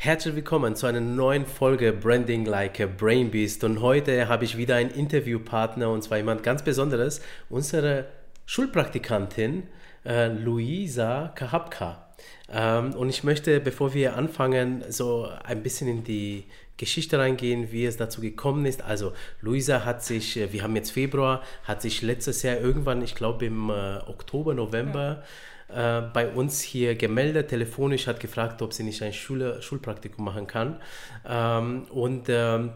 Herzlich 0.00 0.36
willkommen 0.36 0.76
zu 0.76 0.86
einer 0.86 1.00
neuen 1.00 1.44
Folge 1.44 1.92
Branding 1.92 2.44
Like 2.44 2.78
a 2.78 2.86
Brain 2.86 3.32
Beast. 3.32 3.64
Und 3.64 3.80
heute 3.80 4.28
habe 4.28 4.44
ich 4.44 4.56
wieder 4.56 4.76
einen 4.76 4.92
Interviewpartner 4.92 5.90
und 5.90 6.04
zwar 6.04 6.18
jemand 6.18 6.44
ganz 6.44 6.62
Besonderes, 6.62 7.20
unsere 7.50 8.04
Schulpraktikantin 8.46 9.64
äh, 10.04 10.28
Luisa 10.28 11.32
Kahapka. 11.34 12.06
Ähm, 12.48 12.94
und 12.94 13.08
ich 13.08 13.24
möchte, 13.24 13.58
bevor 13.58 13.92
wir 13.92 14.14
anfangen, 14.14 14.84
so 14.88 15.28
ein 15.42 15.64
bisschen 15.64 15.88
in 15.88 16.04
die 16.04 16.44
Geschichte 16.76 17.18
reingehen, 17.18 17.72
wie 17.72 17.84
es 17.84 17.96
dazu 17.96 18.20
gekommen 18.20 18.66
ist. 18.66 18.84
Also 18.84 19.14
Luisa 19.40 19.84
hat 19.84 20.04
sich, 20.04 20.36
äh, 20.36 20.52
wir 20.52 20.62
haben 20.62 20.76
jetzt 20.76 20.92
Februar, 20.92 21.42
hat 21.64 21.82
sich 21.82 22.02
letztes 22.02 22.44
Jahr 22.44 22.58
irgendwann, 22.58 23.02
ich 23.02 23.16
glaube 23.16 23.46
im 23.46 23.68
äh, 23.68 23.96
Oktober, 24.06 24.54
November, 24.54 25.02
ja 25.02 25.22
äh, 25.68 26.02
bei 26.12 26.28
uns 26.28 26.60
hier 26.60 26.94
gemeldet, 26.94 27.48
telefonisch, 27.48 28.06
hat 28.06 28.20
gefragt, 28.20 28.62
ob 28.62 28.72
sie 28.72 28.82
nicht 28.82 29.02
ein 29.02 29.12
Schule, 29.12 29.60
Schulpraktikum 29.62 30.24
machen 30.24 30.46
kann. 30.46 30.80
Ähm, 31.26 31.84
und 31.90 32.28
ähm, 32.28 32.72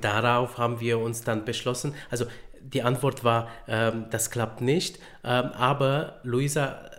darauf 0.00 0.58
haben 0.58 0.80
wir 0.80 0.98
uns 0.98 1.22
dann 1.22 1.44
beschlossen, 1.44 1.94
also 2.10 2.26
die 2.60 2.82
Antwort 2.82 3.24
war, 3.24 3.48
ähm, 3.66 4.06
das 4.10 4.30
klappt 4.30 4.60
nicht, 4.60 4.98
ähm, 5.24 5.46
aber 5.52 6.20
Luisa 6.22 6.90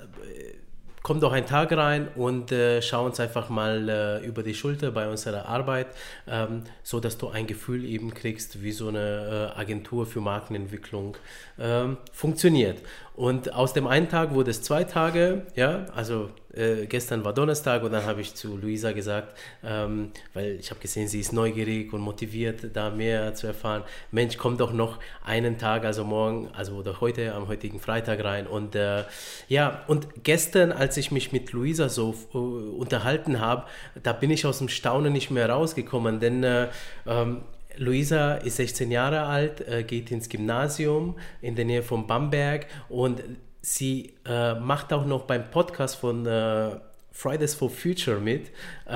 komm 1.09 1.19
doch 1.19 1.31
einen 1.31 1.47
Tag 1.47 1.71
rein 1.71 2.07
und 2.15 2.51
äh, 2.51 2.83
schau 2.83 3.03
uns 3.03 3.19
einfach 3.19 3.49
mal 3.49 3.89
äh, 3.89 4.27
über 4.27 4.43
die 4.43 4.53
Schulter 4.53 4.91
bei 4.91 5.09
unserer 5.09 5.47
Arbeit, 5.47 5.87
ähm, 6.27 6.61
so 6.83 6.99
dass 6.99 7.17
du 7.17 7.29
ein 7.29 7.47
Gefühl 7.47 7.83
eben 7.83 8.13
kriegst, 8.13 8.61
wie 8.61 8.71
so 8.71 8.89
eine 8.89 9.53
äh, 9.55 9.59
Agentur 9.59 10.05
für 10.05 10.21
Markenentwicklung 10.21 11.17
ähm, 11.59 11.97
funktioniert. 12.13 12.77
Und 13.15 13.55
aus 13.55 13.73
dem 13.73 13.87
einen 13.87 14.07
Tag 14.07 14.35
wurde 14.35 14.51
es 14.51 14.61
zwei 14.61 14.83
Tage, 14.83 15.47
ja, 15.55 15.87
also 15.95 16.29
äh, 16.59 16.85
gestern 16.87 17.23
war 17.23 17.33
Donnerstag 17.33 17.83
und 17.83 17.91
dann 17.91 18.05
habe 18.05 18.21
ich 18.21 18.35
zu 18.35 18.57
Luisa 18.57 18.91
gesagt, 18.91 19.37
ähm, 19.63 20.11
weil 20.33 20.57
ich 20.59 20.69
habe 20.69 20.79
gesehen, 20.79 21.07
sie 21.07 21.21
ist 21.21 21.31
neugierig 21.31 21.93
und 21.93 22.01
motiviert, 22.01 22.71
da 22.73 22.89
mehr 22.89 23.33
zu 23.33 23.47
erfahren. 23.47 23.83
Mensch, 24.11 24.37
komm 24.37 24.57
doch 24.57 24.73
noch 24.73 24.99
einen 25.23 25.57
Tag, 25.57 25.85
also 25.85 26.03
morgen, 26.03 26.49
also 26.53 26.75
oder 26.75 26.99
heute, 27.01 27.33
am 27.33 27.47
heutigen 27.47 27.79
Freitag 27.79 28.23
rein. 28.23 28.45
Und 28.45 28.75
äh, 28.75 29.03
ja, 29.47 29.83
und 29.87 30.23
gestern, 30.23 30.71
als 30.71 30.97
ich 30.97 31.11
mich 31.11 31.31
mit 31.31 31.51
Luisa 31.53 31.89
so 31.89 32.13
uh, 32.33 32.37
unterhalten 32.77 33.39
habe, 33.39 33.65
da 34.03 34.13
bin 34.13 34.29
ich 34.29 34.45
aus 34.45 34.57
dem 34.57 34.69
Staunen 34.69 35.13
nicht 35.13 35.31
mehr 35.31 35.49
rausgekommen, 35.49 36.19
denn 36.19 36.43
äh, 36.43 36.67
ähm, 37.07 37.43
Luisa 37.77 38.35
ist 38.35 38.57
16 38.57 38.91
Jahre 38.91 39.21
alt, 39.21 39.65
äh, 39.67 39.83
geht 39.83 40.11
ins 40.11 40.27
Gymnasium 40.27 41.15
in 41.41 41.55
der 41.55 41.63
Nähe 41.63 41.83
von 41.83 42.07
Bamberg 42.07 42.67
und 42.89 43.23
sie 43.61 44.13
äh, 44.25 44.55
macht 44.55 44.93
auch 44.93 45.05
noch 45.05 45.23
beim 45.23 45.49
Podcast 45.51 45.95
von 45.97 46.25
äh, 46.25 46.71
Fridays 47.11 47.55
for 47.55 47.69
Future 47.69 48.19
mit. 48.19 48.47
Äh, 48.87 48.91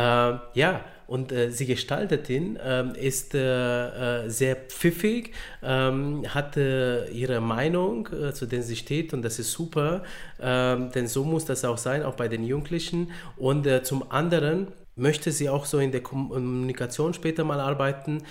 ja, 0.54 0.82
und 1.08 1.32
äh, 1.32 1.52
sie 1.52 1.66
gestaltet 1.66 2.30
ihn, 2.30 2.58
ähm, 2.64 2.94
ist 2.96 3.36
äh, 3.36 4.28
sehr 4.30 4.56
pfiffig, 4.56 5.34
ähm, 5.62 6.24
hat 6.30 6.56
ihre 6.56 7.42
Meinung, 7.42 8.08
zu 8.34 8.46
der 8.46 8.64
sie 8.64 8.76
steht 8.76 9.14
und 9.14 9.22
das 9.22 9.38
ist 9.40 9.52
super, 9.52 10.04
ähm, 10.40 10.92
denn 10.92 11.08
so 11.08 11.24
muss 11.24 11.46
das 11.46 11.66
auch 11.66 11.78
sein, 11.78 12.04
auch 12.04 12.16
bei 12.16 12.28
den 12.28 12.44
Jugendlichen. 12.46 13.12
Und 13.38 13.68
zum 13.86 14.10
anderen, 14.12 14.68
möchte 14.96 15.32
sie 15.32 15.50
auch 15.50 15.66
so 15.66 15.80
in 15.80 15.92
der 15.92 16.02
Kommunikation 16.02 17.16
später 17.16 17.44
mal 17.44 17.60
arbeiten. 17.60 18.22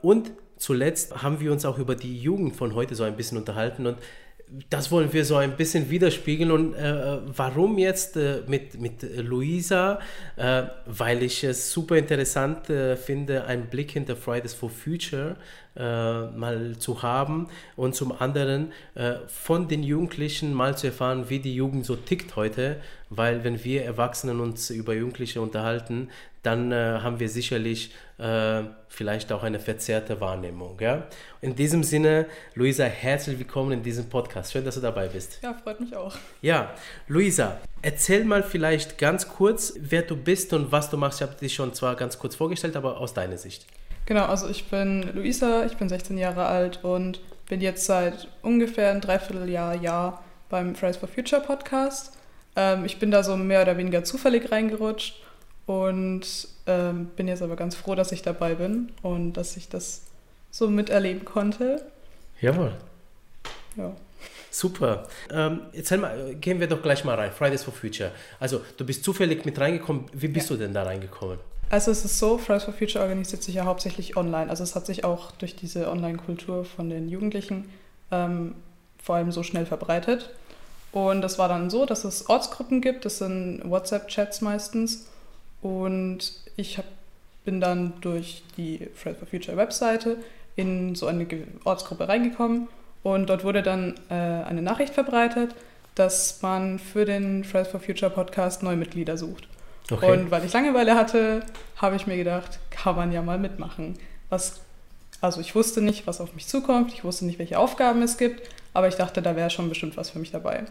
Und 0.00 0.30
zuletzt 0.56 1.22
haben 1.22 1.40
wir 1.40 1.52
uns 1.52 1.66
auch 1.66 1.78
über 1.78 1.94
die 1.94 2.18
Jugend 2.18 2.56
von 2.56 2.74
heute 2.74 2.94
so 2.94 3.04
ein 3.04 3.16
bisschen 3.16 3.36
unterhalten 3.36 3.86
und 3.86 3.98
das 4.70 4.90
wollen 4.90 5.12
wir 5.12 5.24
so 5.24 5.36
ein 5.36 5.56
bisschen 5.56 5.90
widerspiegeln. 5.90 6.50
Und 6.50 6.74
äh, 6.74 7.18
warum 7.36 7.78
jetzt 7.78 8.16
äh, 8.16 8.42
mit, 8.46 8.80
mit 8.80 9.02
Luisa? 9.16 9.98
Äh, 10.36 10.64
weil 10.86 11.22
ich 11.22 11.44
es 11.44 11.72
super 11.72 11.96
interessant 11.96 12.70
äh, 12.70 12.96
finde, 12.96 13.44
einen 13.44 13.66
Blick 13.66 13.92
hinter 13.92 14.16
Fridays 14.16 14.54
for 14.54 14.70
Future 14.70 15.36
äh, 15.76 16.26
mal 16.26 16.76
zu 16.78 17.02
haben 17.02 17.48
und 17.76 17.94
zum 17.94 18.12
anderen 18.12 18.72
äh, 18.94 19.14
von 19.26 19.68
den 19.68 19.82
Jugendlichen 19.82 20.54
mal 20.54 20.76
zu 20.76 20.86
erfahren, 20.86 21.28
wie 21.28 21.40
die 21.40 21.54
Jugend 21.54 21.84
so 21.84 21.96
tickt 21.96 22.36
heute, 22.36 22.76
weil 23.10 23.44
wenn 23.44 23.62
wir 23.64 23.84
Erwachsenen 23.84 24.40
uns 24.40 24.70
über 24.70 24.94
Jugendliche 24.94 25.40
unterhalten, 25.40 26.08
dann 26.44 26.72
äh, 26.72 27.00
haben 27.00 27.20
wir 27.20 27.28
sicherlich 27.28 27.94
äh, 28.18 28.62
vielleicht 28.88 29.32
auch 29.32 29.42
eine 29.42 29.58
verzerrte 29.58 30.20
Wahrnehmung. 30.20 30.78
Ja? 30.78 31.06
In 31.40 31.56
diesem 31.56 31.82
Sinne, 31.82 32.26
Luisa, 32.54 32.84
herzlich 32.84 33.38
willkommen 33.38 33.72
in 33.72 33.82
diesem 33.82 34.08
Podcast. 34.08 34.52
Schön, 34.52 34.64
dass 34.64 34.74
du 34.74 34.80
dabei 34.80 35.08
bist. 35.08 35.38
Ja, 35.42 35.54
freut 35.54 35.80
mich 35.80 35.96
auch. 35.96 36.14
Ja, 36.42 36.74
Luisa, 37.08 37.58
erzähl 37.82 38.24
mal 38.24 38.42
vielleicht 38.42 38.98
ganz 38.98 39.28
kurz, 39.28 39.74
wer 39.80 40.02
du 40.02 40.16
bist 40.16 40.52
und 40.52 40.70
was 40.70 40.90
du 40.90 40.98
machst. 40.98 41.20
Ich 41.20 41.26
habe 41.26 41.38
dich 41.38 41.54
schon 41.54 41.72
zwar 41.72 41.96
ganz 41.96 42.18
kurz 42.18 42.36
vorgestellt, 42.36 42.76
aber 42.76 43.00
aus 43.00 43.14
deiner 43.14 43.38
Sicht. 43.38 43.66
Genau, 44.06 44.26
also 44.26 44.48
ich 44.48 44.66
bin 44.66 45.14
Luisa, 45.14 45.64
ich 45.64 45.76
bin 45.76 45.88
16 45.88 46.18
Jahre 46.18 46.46
alt 46.46 46.84
und 46.84 47.20
bin 47.48 47.60
jetzt 47.60 47.86
seit 47.86 48.28
ungefähr 48.42 48.90
ein 48.90 49.00
Dreivierteljahr 49.00 49.74
Jahr 49.76 50.22
beim 50.50 50.74
Fridays 50.74 50.98
for 50.98 51.08
Future 51.08 51.40
Podcast. 51.40 52.12
Ähm, 52.56 52.84
ich 52.84 52.98
bin 52.98 53.10
da 53.10 53.22
so 53.22 53.36
mehr 53.36 53.62
oder 53.62 53.76
weniger 53.76 54.04
zufällig 54.04 54.52
reingerutscht 54.52 55.22
und 55.66 56.48
ähm, 56.66 57.06
bin 57.16 57.28
jetzt 57.28 57.42
aber 57.42 57.56
ganz 57.56 57.74
froh, 57.74 57.94
dass 57.94 58.12
ich 58.12 58.22
dabei 58.22 58.54
bin 58.54 58.92
und 59.02 59.34
dass 59.34 59.56
ich 59.56 59.68
das 59.68 60.02
so 60.50 60.68
miterleben 60.68 61.24
konnte. 61.24 61.84
Jawohl. 62.40 62.74
Ja. 63.76 63.92
Super. 64.50 65.08
Ähm, 65.32 65.62
jetzt 65.72 65.90
mal, 65.96 66.34
gehen 66.36 66.60
wir 66.60 66.68
doch 66.68 66.80
gleich 66.80 67.04
mal 67.04 67.16
rein. 67.16 67.32
Fridays 67.32 67.64
for 67.64 67.74
Future. 67.74 68.12
Also, 68.38 68.60
du 68.76 68.86
bist 68.86 69.02
zufällig 69.02 69.44
mit 69.44 69.58
reingekommen. 69.58 70.04
Wie 70.12 70.28
bist 70.28 70.50
ja. 70.50 70.56
du 70.56 70.62
denn 70.62 70.72
da 70.72 70.84
reingekommen? 70.84 71.38
Also 71.74 71.90
es 71.90 72.04
ist 72.04 72.20
so, 72.20 72.38
Fridays 72.38 72.62
for 72.62 72.72
Future 72.72 73.02
organisiert 73.02 73.42
sich 73.42 73.56
ja 73.56 73.64
hauptsächlich 73.64 74.16
online. 74.16 74.48
Also 74.48 74.62
es 74.62 74.76
hat 74.76 74.86
sich 74.86 75.02
auch 75.02 75.32
durch 75.32 75.56
diese 75.56 75.90
Online-Kultur 75.90 76.64
von 76.64 76.88
den 76.88 77.08
Jugendlichen 77.08 77.68
ähm, 78.12 78.54
vor 79.02 79.16
allem 79.16 79.32
so 79.32 79.42
schnell 79.42 79.66
verbreitet. 79.66 80.30
Und 80.92 81.20
das 81.20 81.36
war 81.36 81.48
dann 81.48 81.70
so, 81.70 81.84
dass 81.84 82.04
es 82.04 82.28
Ortsgruppen 82.28 82.80
gibt, 82.80 83.04
das 83.04 83.18
sind 83.18 83.62
WhatsApp-Chats 83.64 84.40
meistens. 84.40 85.08
Und 85.62 86.34
ich 86.54 86.78
hab, 86.78 86.84
bin 87.44 87.60
dann 87.60 87.94
durch 88.02 88.44
die 88.56 88.88
Fridays 88.94 89.18
for 89.18 89.26
Future 89.26 89.56
Webseite 89.56 90.18
in 90.54 90.94
so 90.94 91.08
eine 91.08 91.26
Ortsgruppe 91.64 92.06
reingekommen. 92.06 92.68
Und 93.02 93.28
dort 93.28 93.42
wurde 93.42 93.64
dann 93.64 93.96
äh, 94.10 94.14
eine 94.14 94.62
Nachricht 94.62 94.94
verbreitet, 94.94 95.56
dass 95.96 96.40
man 96.40 96.78
für 96.78 97.04
den 97.04 97.42
Fridays 97.42 97.66
for 97.66 97.80
Future 97.80 98.12
Podcast 98.12 98.62
neue 98.62 98.76
Mitglieder 98.76 99.18
sucht. 99.18 99.48
Okay. 99.90 100.10
Und 100.10 100.30
weil 100.30 100.44
ich 100.44 100.52
Langeweile 100.52 100.94
hatte, 100.94 101.44
habe 101.76 101.96
ich 101.96 102.06
mir 102.06 102.16
gedacht, 102.16 102.58
kann 102.70 102.96
man 102.96 103.12
ja 103.12 103.22
mal 103.22 103.38
mitmachen. 103.38 103.98
Was, 104.30 104.60
also 105.20 105.40
ich 105.40 105.54
wusste 105.54 105.82
nicht, 105.82 106.06
was 106.06 106.20
auf 106.20 106.34
mich 106.34 106.46
zukommt, 106.46 106.92
ich 106.92 107.04
wusste 107.04 107.26
nicht, 107.26 107.38
welche 107.38 107.58
Aufgaben 107.58 108.02
es 108.02 108.16
gibt, 108.16 108.48
aber 108.72 108.88
ich 108.88 108.94
dachte, 108.94 109.20
da 109.20 109.36
wäre 109.36 109.50
schon 109.50 109.68
bestimmt 109.68 109.96
was 109.96 110.10
für 110.10 110.18
mich 110.18 110.30
dabei. 110.30 110.64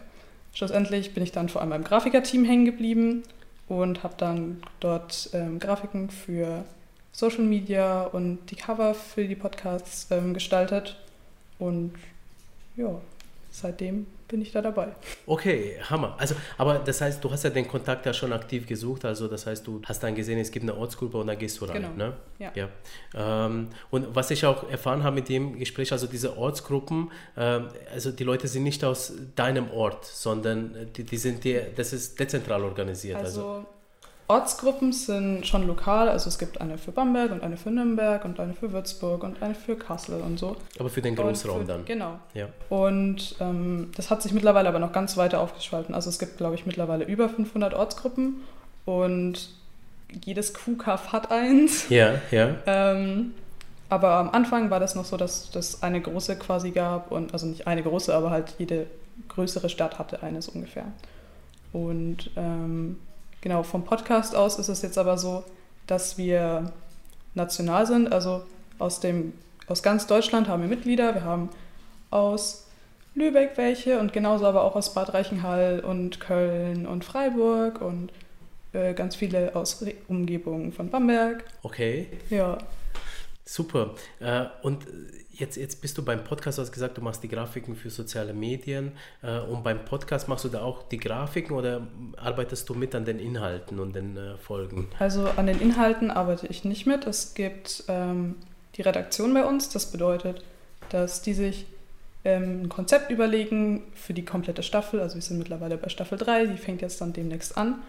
Schlussendlich 0.54 1.14
bin 1.14 1.24
ich 1.24 1.32
dann 1.32 1.50
vor 1.50 1.62
allem 1.62 1.72
beim 1.72 1.84
Grafikerteam 1.84 2.46
hängen 2.46 2.66
geblieben 2.66 3.24
und 3.68 4.04
habe 4.04 4.16
dann 4.18 4.62
dort 4.80 5.30
ähm, 5.34 5.60
Grafiken 5.60 6.10
für 6.10 6.64
Social 7.12 7.44
Media 7.44 8.04
und 8.04 8.40
die 8.50 8.56
Cover 8.56 8.94
für 8.94 9.28
die 9.28 9.36
Podcasts 9.36 10.08
ähm, 10.12 10.34
gestaltet. 10.34 10.98
Und 11.60 11.94
ja, 12.76 13.00
seitdem 13.52 14.08
bin 14.34 14.42
ich 14.42 14.52
da 14.52 14.64
dabei. 14.64 14.88
Okay, 15.28 15.78
Hammer. 15.92 16.16
Also, 16.18 16.34
aber 16.58 16.80
das 16.80 17.02
heißt, 17.02 17.24
du 17.24 17.30
hast 17.30 17.44
ja 17.44 17.52
den 17.52 17.68
Kontakt 17.68 18.04
ja 18.08 18.14
schon 18.14 18.34
aktiv 18.34 18.66
gesucht. 18.66 19.06
Also, 19.06 19.28
das 19.28 19.46
heißt, 19.46 19.66
du 19.68 19.80
hast 19.86 20.02
dann 20.02 20.16
gesehen, 20.16 20.40
es 20.40 20.50
gibt 20.50 20.64
eine 20.64 20.76
Ortsgruppe 20.76 21.20
und 21.20 21.28
da 21.28 21.36
gehst 21.36 21.62
du 21.62 21.66
rein. 21.66 21.84
Genau. 21.84 21.96
Ne? 21.96 22.14
Ja. 22.40 22.52
ja. 22.56 22.70
Ähm, 23.14 23.68
und 23.92 24.16
was 24.16 24.32
ich 24.32 24.44
auch 24.44 24.68
erfahren 24.68 25.04
habe 25.04 25.18
mit 25.18 25.30
dem 25.30 25.60
Gespräch, 25.60 25.92
also 25.92 26.08
diese 26.08 26.36
Ortsgruppen, 26.36 27.12
ähm, 27.38 27.68
also 27.94 28.12
die 28.12 28.24
Leute 28.24 28.48
sind 28.48 28.64
nicht 28.64 28.84
aus 28.84 29.14
deinem 29.36 29.70
Ort, 29.70 30.04
sondern 30.04 30.92
die, 30.96 31.04
die 31.04 31.18
sind 31.18 31.44
dir, 31.44 31.68
das 31.76 31.94
ist 31.94 32.20
dezentral 32.20 32.64
organisiert. 32.64 33.18
also, 33.18 33.48
also 33.48 33.66
Ortsgruppen 34.28 34.94
sind 34.94 35.46
schon 35.46 35.68
lokal, 35.68 36.08
also 36.08 36.30
es 36.30 36.38
gibt 36.38 36.62
eine 36.62 36.78
für 36.78 36.92
Bamberg 36.92 37.32
und 37.32 37.44
eine 37.44 37.58
für 37.58 37.72
Nürnberg 37.72 38.24
und 38.24 38.40
eine 38.40 38.54
für 38.54 38.72
Würzburg 38.72 39.24
und 39.24 39.42
eine 39.44 39.54
für 39.54 39.76
Kassel 39.76 40.22
und 40.22 40.40
so. 40.40 40.56
Aber 40.80 40.90
für 40.90 41.02
den 41.02 41.16
Großraum 41.16 41.62
für, 41.62 41.68
dann. 41.68 41.86
Genau. 41.86 42.20
Ja. 42.34 42.48
Und 42.70 43.36
ähm, 43.42 43.92
das 43.96 44.10
hat 44.10 44.22
sich 44.22 44.32
mittlerweile 44.32 44.70
aber 44.70 44.80
noch 44.80 44.94
ganz 44.94 45.18
weiter 45.18 45.42
aufgespalten. 45.42 45.94
Also 45.94 46.10
es 46.10 46.20
gibt, 46.20 46.38
glaube 46.38 46.56
ich, 46.56 46.66
mittlerweile 46.66 47.04
über 47.04 47.28
500 47.28 47.74
Ortsgruppen 47.74 48.38
und 48.86 49.50
jedes 50.24 50.54
QKF 50.54 51.12
hat 51.12 51.32
eins. 51.32 51.90
Ja, 51.90 52.22
ja. 52.32 52.56
ähm, 52.66 53.34
aber 53.90 54.14
am 54.14 54.30
Anfang 54.30 54.70
war 54.70 54.80
das 54.80 54.96
noch 54.96 55.06
so, 55.06 55.18
dass 55.18 55.52
das 55.52 55.84
eine 55.84 56.02
große 56.02 56.38
quasi 56.38 56.72
gab 56.72 57.12
und 57.12 57.34
also 57.34 57.46
nicht 57.46 57.68
eine 57.68 57.84
große, 57.84 58.14
aber 58.16 58.32
halt 58.32 58.56
jede 58.58 58.88
größere 59.28 59.70
Stadt 59.70 60.00
hatte 60.00 60.24
eines 60.24 60.48
ungefähr. 60.48 60.86
Und 61.72 62.32
ähm, 62.36 62.98
Genau, 63.44 63.62
vom 63.64 63.84
Podcast 63.84 64.38
aus 64.38 64.58
ist 64.58 64.70
es 64.70 64.84
jetzt 64.84 64.98
aber 64.98 65.18
so, 65.18 65.44
dass 65.86 66.18
wir 66.18 66.72
national 67.34 67.86
sind. 67.86 68.14
Also 68.14 68.44
aus, 68.80 69.02
dem, 69.02 69.34
aus 69.68 69.84
ganz 69.84 70.08
Deutschland 70.08 70.48
haben 70.48 70.62
wir 70.62 70.70
Mitglieder. 70.70 71.14
Wir 71.14 71.26
haben 71.26 71.50
aus 72.10 72.68
Lübeck 73.16 73.52
welche 73.58 74.00
und 74.00 74.14
genauso 74.14 74.46
aber 74.46 74.64
auch 74.64 74.78
aus 74.78 74.94
Bad 74.94 75.14
Reichenhall 75.14 75.82
und 75.82 76.22
Köln 76.22 76.88
und 76.88 77.04
Freiburg 77.04 77.82
und 77.82 78.14
äh, 78.72 78.94
ganz 78.94 79.18
viele 79.18 79.54
aus 79.58 79.82
Re 79.82 79.96
Umgebungen 80.08 80.72
von 80.72 80.90
Bamberg. 80.90 81.44
Okay. 81.64 82.08
Ja. 82.30 82.58
Super. 83.46 83.96
Äh, 84.20 84.46
und 84.62 84.86
jetzt, 85.32 85.58
jetzt 85.58 85.82
bist 85.82 85.98
du 85.98 86.06
beim 86.06 86.24
Podcast, 86.24 86.58
du 86.58 86.62
hast 86.62 86.72
gesagt, 86.72 86.98
du 86.98 87.02
machst 87.02 87.24
die 87.24 87.28
Grafiken 87.28 87.76
für 87.76 87.90
soziale 87.90 88.34
Medien. 88.34 88.94
Äh, 89.22 89.40
und 89.40 89.64
beim 89.64 89.84
Podcast 89.84 90.30
machst 90.30 90.46
du 90.46 90.50
da 90.50 90.62
auch 90.62 90.84
die 90.84 90.98
Grafiken 90.98 91.56
oder 91.56 91.86
arbeitest 92.18 92.70
du 92.70 92.74
mit 92.74 92.96
an 92.96 93.04
den 93.04 93.20
Inhalten 93.20 93.80
und 93.80 93.96
den 93.96 94.16
äh, 94.16 94.38
Folgen? 94.38 94.88
Also 95.00 95.28
an 95.36 95.48
den 95.48 95.60
Inhalten 95.60 96.10
arbeite 96.10 96.48
ich 96.48 96.64
nicht 96.64 96.86
mit. 96.86 97.06
Es 97.06 97.34
gibt 97.34 97.84
ähm, 97.90 98.36
die 98.76 98.82
Redaktion 98.82 99.34
bei 99.34 99.46
uns. 99.46 99.70
Das 99.70 99.92
bedeutet, 99.92 100.42
dass 100.90 101.22
die 101.22 101.34
sich 101.34 101.66
ähm, 102.24 102.64
ein 102.64 102.70
Konzept 102.70 103.12
überlegen 103.12 103.84
für 103.94 104.14
die 104.14 104.24
komplette 104.24 104.64
Staffel. 104.64 105.02
Also 105.02 105.16
wir 105.16 105.22
sind 105.22 105.38
mittlerweile 105.38 105.78
bei 105.78 105.90
Staffel 105.90 106.18
3, 106.18 106.46
die 106.46 106.58
fängt 106.58 106.82
jetzt 106.82 107.02
dann 107.02 107.12
demnächst 107.12 107.58
an. 107.58 107.82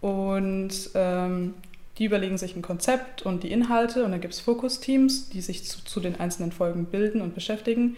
Und 0.00 0.90
ähm, 0.94 1.54
die 1.98 2.04
überlegen 2.04 2.38
sich 2.38 2.54
ein 2.54 2.62
Konzept 2.62 3.22
und 3.22 3.42
die 3.42 3.50
Inhalte 3.50 4.04
und 4.04 4.12
dann 4.12 4.20
gibt 4.20 4.34
es 4.34 4.40
Fokusteams, 4.40 5.30
die 5.30 5.40
sich 5.40 5.64
zu, 5.64 5.84
zu, 5.84 6.00
den 6.00 6.18
einzelnen 6.20 6.52
Folgen 6.52 6.86
bilden 6.86 7.20
und 7.20 7.34
beschäftigen. 7.34 7.96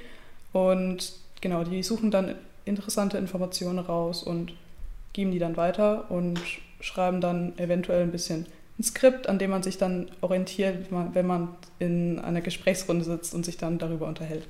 Und 0.52 1.12
genau, 1.40 1.64
die 1.64 1.82
suchen 1.82 2.10
dann 2.10 2.34
interessante 2.64 3.18
Informationen 3.18 3.78
raus 3.78 4.22
und 4.22 4.54
geben 5.12 5.32
die 5.32 5.38
dann 5.38 5.56
weiter 5.56 6.10
und 6.10 6.40
schreiben 6.80 7.20
dann 7.20 7.58
eventuell 7.58 8.02
ein 8.02 8.12
bisschen 8.12 8.46
ein 8.78 8.84
Skript, 8.84 9.28
an 9.28 9.38
dem 9.38 9.50
man 9.50 9.62
sich 9.62 9.76
dann 9.76 10.10
orientiert, 10.22 10.86
wenn 10.90 11.26
man 11.26 11.48
in 11.78 12.18
einer 12.18 12.40
Gesprächsrunde 12.40 13.04
sitzt 13.04 13.34
und 13.34 13.44
sich 13.44 13.58
dann 13.58 13.78
darüber 13.78 14.06
unterhält. 14.06 14.46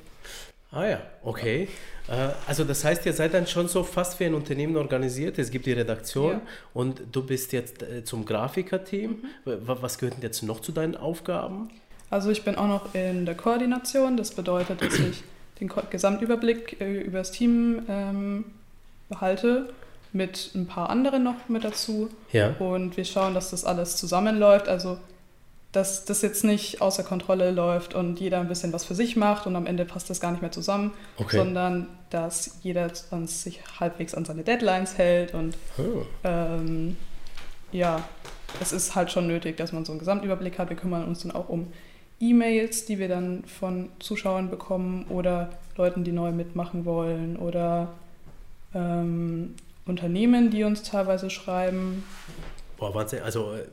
Ah 0.72 0.86
ja, 0.86 1.00
okay. 1.24 1.68
Äh, 2.08 2.28
also 2.46 2.64
das 2.64 2.84
heißt, 2.84 3.04
ihr 3.06 3.12
seid 3.12 3.34
dann 3.34 3.46
schon 3.46 3.68
so 3.68 3.82
fast 3.82 4.20
wie 4.20 4.24
ein 4.24 4.34
Unternehmen 4.34 4.76
organisiert. 4.76 5.38
Es 5.38 5.50
gibt 5.50 5.66
die 5.66 5.72
Redaktion 5.72 6.32
ja. 6.32 6.40
und 6.74 7.02
du 7.12 7.24
bist 7.24 7.52
jetzt 7.52 7.82
äh, 7.82 8.04
zum 8.04 8.24
Grafiker-Team. 8.24 9.24
Mhm. 9.44 9.58
Was 9.64 9.98
gehört 9.98 10.16
denn 10.16 10.22
jetzt 10.22 10.42
noch 10.42 10.60
zu 10.60 10.72
deinen 10.72 10.96
Aufgaben? 10.96 11.70
Also 12.08 12.30
ich 12.30 12.44
bin 12.44 12.56
auch 12.56 12.68
noch 12.68 12.94
in 12.94 13.26
der 13.26 13.36
Koordination. 13.36 14.16
Das 14.16 14.32
bedeutet, 14.32 14.82
dass 14.82 14.94
ich 14.94 15.22
den 15.60 15.70
Gesamtüberblick 15.90 16.80
äh, 16.80 17.00
über 17.00 17.18
das 17.18 17.32
Team 17.32 17.82
ähm, 17.88 18.44
behalte 19.08 19.72
mit 20.12 20.50
ein 20.54 20.66
paar 20.66 20.90
anderen 20.90 21.22
noch 21.22 21.48
mit 21.48 21.64
dazu. 21.64 22.10
Ja. 22.32 22.54
Und 22.58 22.96
wir 22.96 23.04
schauen, 23.04 23.34
dass 23.34 23.50
das 23.50 23.64
alles 23.64 23.96
zusammenläuft. 23.96 24.68
Also 24.68 24.98
dass 25.72 26.04
das 26.04 26.22
jetzt 26.22 26.42
nicht 26.42 26.80
außer 26.80 27.04
Kontrolle 27.04 27.52
läuft 27.52 27.94
und 27.94 28.18
jeder 28.18 28.40
ein 28.40 28.48
bisschen 28.48 28.72
was 28.72 28.84
für 28.84 28.94
sich 28.94 29.16
macht 29.16 29.46
und 29.46 29.54
am 29.54 29.66
Ende 29.66 29.84
passt 29.84 30.10
das 30.10 30.20
gar 30.20 30.32
nicht 30.32 30.40
mehr 30.40 30.50
zusammen, 30.50 30.92
okay. 31.16 31.36
sondern 31.36 31.86
dass 32.10 32.58
jeder 32.62 32.90
sich 33.26 33.60
halbwegs 33.78 34.14
an 34.14 34.24
seine 34.24 34.42
Deadlines 34.42 34.98
hält 34.98 35.32
und 35.32 35.56
oh. 35.78 36.02
ähm, 36.24 36.96
ja, 37.70 38.02
es 38.60 38.72
ist 38.72 38.96
halt 38.96 39.12
schon 39.12 39.28
nötig, 39.28 39.56
dass 39.56 39.72
man 39.72 39.84
so 39.84 39.92
einen 39.92 40.00
Gesamtüberblick 40.00 40.58
hat. 40.58 40.70
Wir 40.70 40.76
kümmern 40.76 41.04
uns 41.04 41.22
dann 41.22 41.30
auch 41.30 41.48
um 41.48 41.72
E-Mails, 42.18 42.84
die 42.84 42.98
wir 42.98 43.08
dann 43.08 43.44
von 43.44 43.90
Zuschauern 44.00 44.50
bekommen 44.50 45.06
oder 45.08 45.50
Leuten, 45.76 46.02
die 46.04 46.12
neu 46.12 46.32
mitmachen 46.32 46.84
wollen 46.84 47.36
oder 47.36 47.92
ähm, 48.74 49.54
Unternehmen, 49.86 50.50
die 50.50 50.64
uns 50.64 50.82
teilweise 50.82 51.30
schreiben. 51.30 52.04
Boah, 52.76 52.94
Wahnsinn. 52.94 53.22
Also 53.22 53.54
äh, 53.54 53.66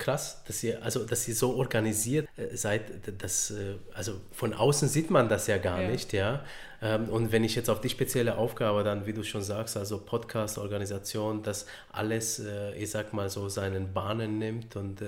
krass, 0.00 0.42
dass 0.46 0.64
ihr, 0.64 0.82
also, 0.82 1.04
dass 1.04 1.28
ihr 1.28 1.34
so 1.34 1.54
organisiert 1.54 2.28
äh, 2.36 2.56
seid. 2.56 2.82
Das, 3.22 3.52
äh, 3.52 3.76
also 3.94 4.14
von 4.32 4.52
außen 4.52 4.88
sieht 4.88 5.10
man 5.10 5.28
das 5.28 5.46
ja 5.46 5.58
gar 5.58 5.80
ja. 5.80 5.88
nicht, 5.88 6.12
ja. 6.12 6.42
Ähm, 6.82 7.08
und 7.10 7.30
wenn 7.30 7.44
ich 7.44 7.54
jetzt 7.54 7.70
auf 7.70 7.80
die 7.80 7.90
spezielle 7.90 8.36
Aufgabe 8.38 8.82
dann, 8.82 9.06
wie 9.06 9.12
du 9.12 9.22
schon 9.22 9.42
sagst, 9.42 9.76
also 9.76 9.98
Podcast, 9.98 10.58
Organisation, 10.58 11.42
dass 11.42 11.66
alles, 11.92 12.40
äh, 12.40 12.74
ich 12.74 12.90
sag 12.90 13.12
mal 13.12 13.28
so, 13.28 13.48
seinen 13.48 13.92
Bahnen 13.92 14.38
nimmt 14.38 14.74
und 14.74 15.02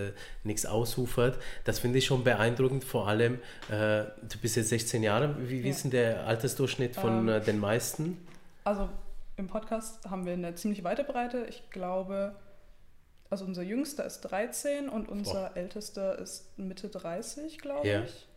nichts 0.45 0.67
ausufert, 0.67 1.39
das 1.65 1.79
finde 1.79 1.99
ich 1.99 2.05
schon 2.05 2.23
beeindruckend. 2.23 2.85
Vor 2.85 3.09
allem, 3.09 3.39
du 3.69 4.39
bist 4.41 4.57
jetzt 4.57 4.69
16 4.69 5.03
Jahre, 5.03 5.35
wie, 5.49 5.65
wie 5.65 5.71
ist 5.71 5.85
denn 5.85 5.91
der 5.91 6.27
Altersdurchschnitt 6.27 6.95
von 6.95 7.29
ähm, 7.29 7.45
den 7.45 7.59
meisten? 7.59 8.19
Also 8.65 8.89
im 9.37 9.49
Podcast 9.49 10.05
haben 10.09 10.27
wir 10.27 10.35
eine 10.35 10.55
ziemlich 10.55 10.85
weite 10.85 11.05
Breite. 11.05 11.47
Ich 11.49 11.71
glaube, 11.71 12.35
also 13.33 13.47
unser 13.47 13.63
Jüngster 13.63 14.05
ist 14.05 14.21
13 14.21 14.91
und 14.91 15.09
unser 15.09 15.49
Boah. 15.49 15.57
Ältester 15.57 16.19
ist 16.19 16.57
Mitte 16.59 16.89
30, 16.89 17.59
glaube 17.59 17.89
ja. 17.89 18.03
ich. 18.03 18.29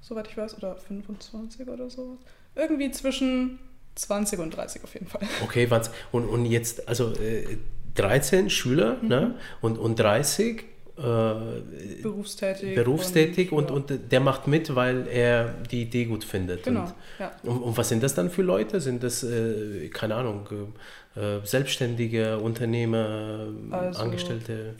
Soweit 0.00 0.28
ich 0.28 0.36
weiß, 0.36 0.56
oder 0.56 0.76
25 0.76 1.68
oder 1.68 1.90
so. 1.90 2.16
Irgendwie 2.56 2.90
zwischen 2.90 3.58
20 3.94 4.40
und 4.40 4.56
30 4.56 4.82
auf 4.82 4.94
jeden 4.94 5.06
Fall. 5.06 5.20
Okay, 5.44 5.70
was? 5.70 5.90
Und, 6.10 6.26
und 6.26 6.46
jetzt, 6.46 6.88
also 6.88 7.12
äh, 7.12 7.58
13 7.94 8.48
Schüler 8.48 8.96
mhm. 9.02 9.08
ne? 9.08 9.34
und, 9.60 9.76
und 9.78 9.98
30 9.98 10.64
äh, 10.96 12.02
berufstätig. 12.02 12.74
Berufstätig 12.74 13.52
und, 13.52 13.70
und, 13.70 13.90
ja. 13.90 13.96
und, 13.96 14.12
der 14.12 14.20
macht 14.20 14.46
mit, 14.46 14.74
weil 14.74 15.06
er 15.08 15.54
die 15.70 15.82
Idee 15.82 16.04
gut 16.06 16.24
findet. 16.24 16.64
Genau. 16.64 16.84
Und, 16.84 16.94
ja. 17.18 17.32
und, 17.42 17.62
und 17.62 17.76
was 17.76 17.88
sind 17.88 18.02
das 18.02 18.14
dann 18.14 18.30
für 18.30 18.42
Leute? 18.42 18.80
Sind 18.80 19.02
das, 19.02 19.22
äh, 19.22 19.88
keine 19.88 20.14
Ahnung, 20.14 20.48
äh, 20.50 20.54
Selbstständige, 21.44 22.38
Unternehmer, 22.38 23.48
also, 23.70 24.00
Angestellte? 24.00 24.74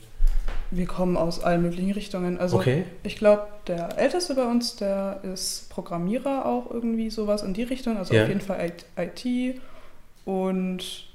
Wir 0.71 0.87
kommen 0.87 1.15
aus 1.17 1.43
allen 1.43 1.61
möglichen 1.61 1.91
Richtungen. 1.91 2.39
Also 2.39 2.57
okay. 2.57 2.85
ich 3.03 3.17
glaube, 3.17 3.43
der 3.67 3.97
Älteste 3.97 4.33
bei 4.33 4.45
uns, 4.45 4.75
der 4.75 5.21
ist 5.23 5.69
Programmierer 5.69 6.45
auch 6.45 6.71
irgendwie 6.71 7.09
sowas 7.09 7.43
in 7.43 7.53
die 7.53 7.63
Richtung. 7.63 7.97
Also 7.97 8.13
ja. 8.13 8.23
auf 8.23 8.29
jeden 8.29 8.41
Fall 8.41 8.71
IT. 8.97 9.61
Und 10.25 11.05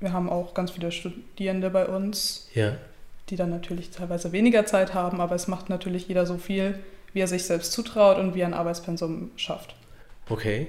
wir 0.00 0.12
haben 0.12 0.30
auch 0.30 0.54
ganz 0.54 0.70
viele 0.70 0.90
Studierende 0.90 1.68
bei 1.68 1.86
uns. 1.86 2.48
Ja 2.54 2.76
die 3.32 3.36
dann 3.36 3.50
natürlich 3.50 3.90
teilweise 3.90 4.32
weniger 4.32 4.66
Zeit 4.66 4.94
haben, 4.94 5.20
aber 5.20 5.34
es 5.34 5.48
macht 5.48 5.70
natürlich 5.70 6.06
jeder 6.06 6.26
so 6.26 6.36
viel, 6.36 6.78
wie 7.14 7.20
er 7.20 7.26
sich 7.26 7.44
selbst 7.44 7.72
zutraut 7.72 8.18
und 8.18 8.34
wie 8.34 8.40
er 8.40 8.46
ein 8.46 8.54
Arbeitspensum 8.54 9.30
schafft. 9.36 9.74
Okay. 10.28 10.66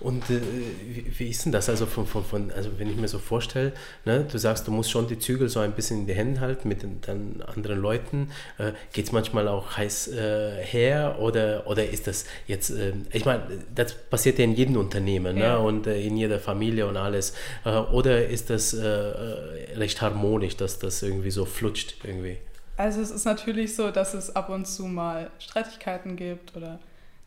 Und 0.00 0.30
äh, 0.30 0.40
wie, 0.86 1.18
wie, 1.18 1.28
ist 1.28 1.44
denn 1.44 1.52
das? 1.52 1.68
Also, 1.68 1.86
von, 1.86 2.06
von, 2.06 2.24
von, 2.24 2.50
also 2.52 2.70
wenn 2.78 2.88
ich 2.88 2.96
mir 2.96 3.08
so 3.08 3.18
vorstelle, 3.18 3.72
ne, 4.04 4.24
du 4.30 4.38
sagst, 4.38 4.66
du 4.68 4.70
musst 4.70 4.90
schon 4.90 5.08
die 5.08 5.18
Zügel 5.18 5.48
so 5.48 5.58
ein 5.58 5.72
bisschen 5.72 6.00
in 6.00 6.06
die 6.06 6.14
Hände 6.14 6.40
halten 6.40 6.68
mit 6.68 6.82
den, 6.82 7.00
dann 7.00 7.42
anderen 7.46 7.80
Leuten. 7.80 8.30
Äh, 8.58 8.72
Geht 8.92 9.06
es 9.06 9.12
manchmal 9.12 9.48
auch 9.48 9.76
heiß 9.76 10.08
äh, 10.08 10.62
her 10.62 11.16
oder, 11.18 11.66
oder 11.66 11.88
ist 11.88 12.06
das 12.06 12.26
jetzt, 12.46 12.70
äh, 12.70 12.92
ich 13.12 13.24
meine, 13.24 13.42
das 13.74 13.94
passiert 13.94 14.38
ja 14.38 14.44
in 14.44 14.54
jedem 14.54 14.76
Unternehmen 14.76 15.34
ne, 15.34 15.42
ja. 15.42 15.58
ne, 15.58 15.60
und 15.60 15.86
äh, 15.86 16.00
in 16.00 16.16
jeder 16.16 16.38
Familie 16.38 16.86
und 16.86 16.96
alles. 16.96 17.34
Äh, 17.64 17.70
oder 17.70 18.26
ist 18.26 18.50
das 18.50 18.74
recht 18.74 20.00
harmonisch, 20.00 20.56
dass 20.56 20.78
das 20.78 21.02
irgendwie 21.02 21.30
so 21.30 21.44
flutscht 21.44 21.96
irgendwie? 22.04 22.38
Also 22.76 23.00
es 23.00 23.10
ist 23.10 23.24
natürlich 23.24 23.74
so, 23.74 23.90
dass 23.90 24.14
es 24.14 24.34
ab 24.36 24.50
und 24.50 24.66
zu 24.66 24.84
mal 24.84 25.30
Streitigkeiten 25.40 26.14
gibt 26.14 26.56
oder 26.56 26.78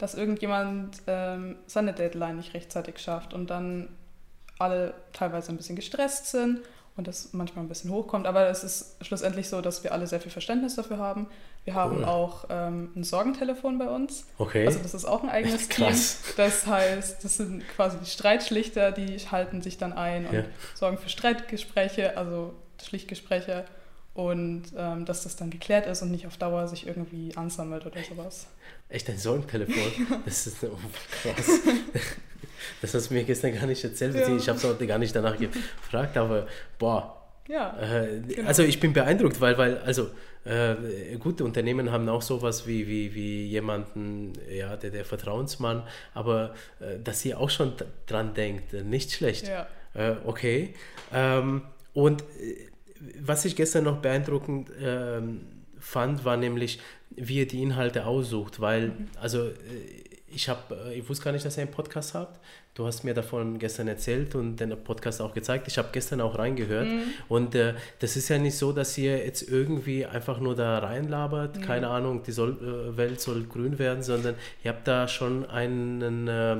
dass 0.02 0.16
irgendjemand 0.16 0.98
ähm, 1.06 1.58
seine 1.68 1.94
Deadline 1.94 2.38
nicht 2.38 2.56
rechtzeitig 2.56 2.98
schafft 2.98 3.36
und 3.36 3.52
dann 3.52 3.88
alle 4.58 4.96
teilweise 5.14 5.52
ein 5.52 5.58
bisschen 5.58 5.76
gestresst 5.76 6.26
sind 6.28 6.62
und 6.98 7.08
das 7.08 7.34
manchmal 7.34 7.64
ein 7.64 7.68
bisschen 7.68 7.92
hochkommt. 7.92 8.26
Aber 8.26 8.48
es 8.50 8.64
ist 8.64 8.96
schlussendlich 9.06 9.48
so, 9.48 9.62
dass 9.62 9.84
wir 9.84 9.92
alle 9.92 10.08
sehr 10.08 10.20
viel 10.20 10.32
Verständnis 10.32 10.76
dafür 10.76 10.98
haben. 10.98 11.28
Wir 11.66 11.76
haben 11.76 11.98
cool. 12.00 12.06
auch 12.06 12.46
ähm, 12.50 12.90
ein 12.96 13.04
Sorgentelefon 13.04 13.78
bei 13.78 13.90
uns. 13.90 14.26
Okay. 14.40 14.66
Also 14.66 14.80
das 14.80 14.96
ist 14.96 15.06
auch 15.06 15.22
ein 15.22 15.30
eigenes 15.30 15.70
Team. 15.70 15.94
Das 16.36 16.66
heißt, 16.66 17.24
das 17.24 17.38
sind 17.38 17.68
quasi 17.70 17.98
die 18.00 18.10
Streitschlichter, 18.10 18.92
die 18.92 19.20
halten 19.20 19.62
sich 19.62 19.78
dann 19.78 19.94
ein 19.94 20.26
und 20.26 20.34
ja. 20.34 20.44
sorgen 20.74 20.98
für 20.98 21.10
Streitgespräche, 21.10 22.18
also 22.18 22.56
Schlichtgespräche 22.84 23.66
und 24.14 24.64
ähm, 24.76 25.06
dass 25.06 25.24
das 25.24 25.36
dann 25.36 25.50
geklärt 25.50 25.88
ist 25.88 26.02
und 26.02 26.12
nicht 26.12 26.28
auf 26.28 26.38
Dauer 26.38 26.68
sich 26.68 26.86
irgendwie 26.86 27.36
ansammelt 27.36 27.86
oder 27.86 28.04
sowas. 28.04 28.48
Echt 28.90 29.10
ein 29.10 29.18
Sorgentelefon? 29.18 30.22
Das 30.26 30.48
ist 30.48 30.64
oh, 30.64 30.78
krass. 31.22 31.60
Das 32.82 32.94
hast 32.94 33.10
du 33.10 33.14
mir 33.14 33.24
gestern 33.24 33.54
gar 33.54 33.66
nicht 33.66 33.84
erzählt. 33.84 34.16
Ja. 34.16 34.36
Ich 34.36 34.48
habe 34.48 34.58
es 34.58 34.64
heute 34.64 34.86
gar 34.86 34.98
nicht 34.98 35.16
danach 35.16 35.38
gefragt, 35.38 36.18
aber 36.18 36.48
boah. 36.78 37.18
Ja, 37.48 37.78
äh, 37.80 38.22
genau. 38.22 38.48
Also 38.48 38.64
ich 38.64 38.80
bin 38.80 38.94
beeindruckt, 38.94 39.42
weil, 39.42 39.58
weil 39.58 39.80
also 39.80 40.10
äh, 40.46 40.76
gute 41.18 41.44
Unternehmen 41.44 41.92
haben 41.92 42.08
auch 42.10 42.22
sowas 42.22 42.68
wie, 42.68 42.88
wie, 42.88 43.14
wie 43.14 43.48
jemanden, 43.48 44.34
ja, 44.50 44.78
der, 44.78 44.92
der 44.92 45.06
Vertrauensmann, 45.06 45.84
aber 46.14 46.54
äh, 46.80 47.00
dass 47.04 47.22
sie 47.22 47.36
auch 47.36 47.50
schon 47.50 47.74
dran 48.08 48.34
denkt, 48.34 48.74
nicht 48.74 49.12
schlecht. 49.12 49.48
Ja. 49.48 49.68
Äh, 49.94 50.16
okay. 50.26 50.74
Ähm, 51.14 51.64
und 51.94 52.22
äh, 52.22 52.71
was 53.20 53.46
ich 53.46 53.56
gestern 53.56 53.84
noch 53.86 53.98
beeindruckend 53.98 54.70
ähm, 54.82 55.42
fand, 55.80 56.26
war 56.26 56.38
nämlich, 56.38 56.80
wie 57.10 57.40
ihr 57.40 57.48
die 57.48 57.62
Inhalte 57.62 58.06
aussucht, 58.06 58.60
weil, 58.60 58.90
mhm. 58.90 59.08
also 59.20 59.48
äh, 59.48 59.52
ich 60.34 60.50
habe, 60.50 60.76
äh, 60.88 61.00
ich 61.00 61.10
wusste 61.10 61.26
gar 61.26 61.32
nicht, 61.32 61.46
dass 61.46 61.58
ihr 61.58 61.64
einen 61.64 61.72
Podcast 61.72 62.14
habt. 62.14 62.40
Du 62.74 62.86
hast 62.86 63.04
mir 63.04 63.14
davon 63.14 63.60
gestern 63.60 63.88
erzählt 63.90 64.34
und 64.34 64.56
den 64.58 64.82
Podcast 64.84 65.22
auch 65.22 65.34
gezeigt. 65.34 65.68
Ich 65.68 65.78
habe 65.78 65.90
gestern 65.92 66.22
auch 66.22 66.38
reingehört. 66.38 66.88
Mhm. 66.88 67.04
Und 67.28 67.54
äh, 67.56 67.74
das 68.00 68.16
ist 68.16 68.30
ja 68.30 68.38
nicht 68.38 68.58
so, 68.58 68.72
dass 68.72 68.98
ihr 68.98 69.18
jetzt 69.18 69.42
irgendwie 69.50 70.06
einfach 70.06 70.40
nur 70.40 70.56
da 70.56 70.80
reinlabert, 70.80 71.58
mhm. 71.58 71.62
keine 71.62 71.90
Ahnung, 71.90 72.24
die 72.24 72.32
soll, 72.32 72.58
äh, 72.62 72.98
Welt 72.98 73.20
soll 73.20 73.44
grün 73.44 73.78
werden, 73.78 74.04
sondern 74.04 74.36
ihr 74.64 74.72
habt 74.72 74.88
da 74.88 75.08
schon 75.08 75.46
einen 75.50 76.28
äh, 76.28 76.54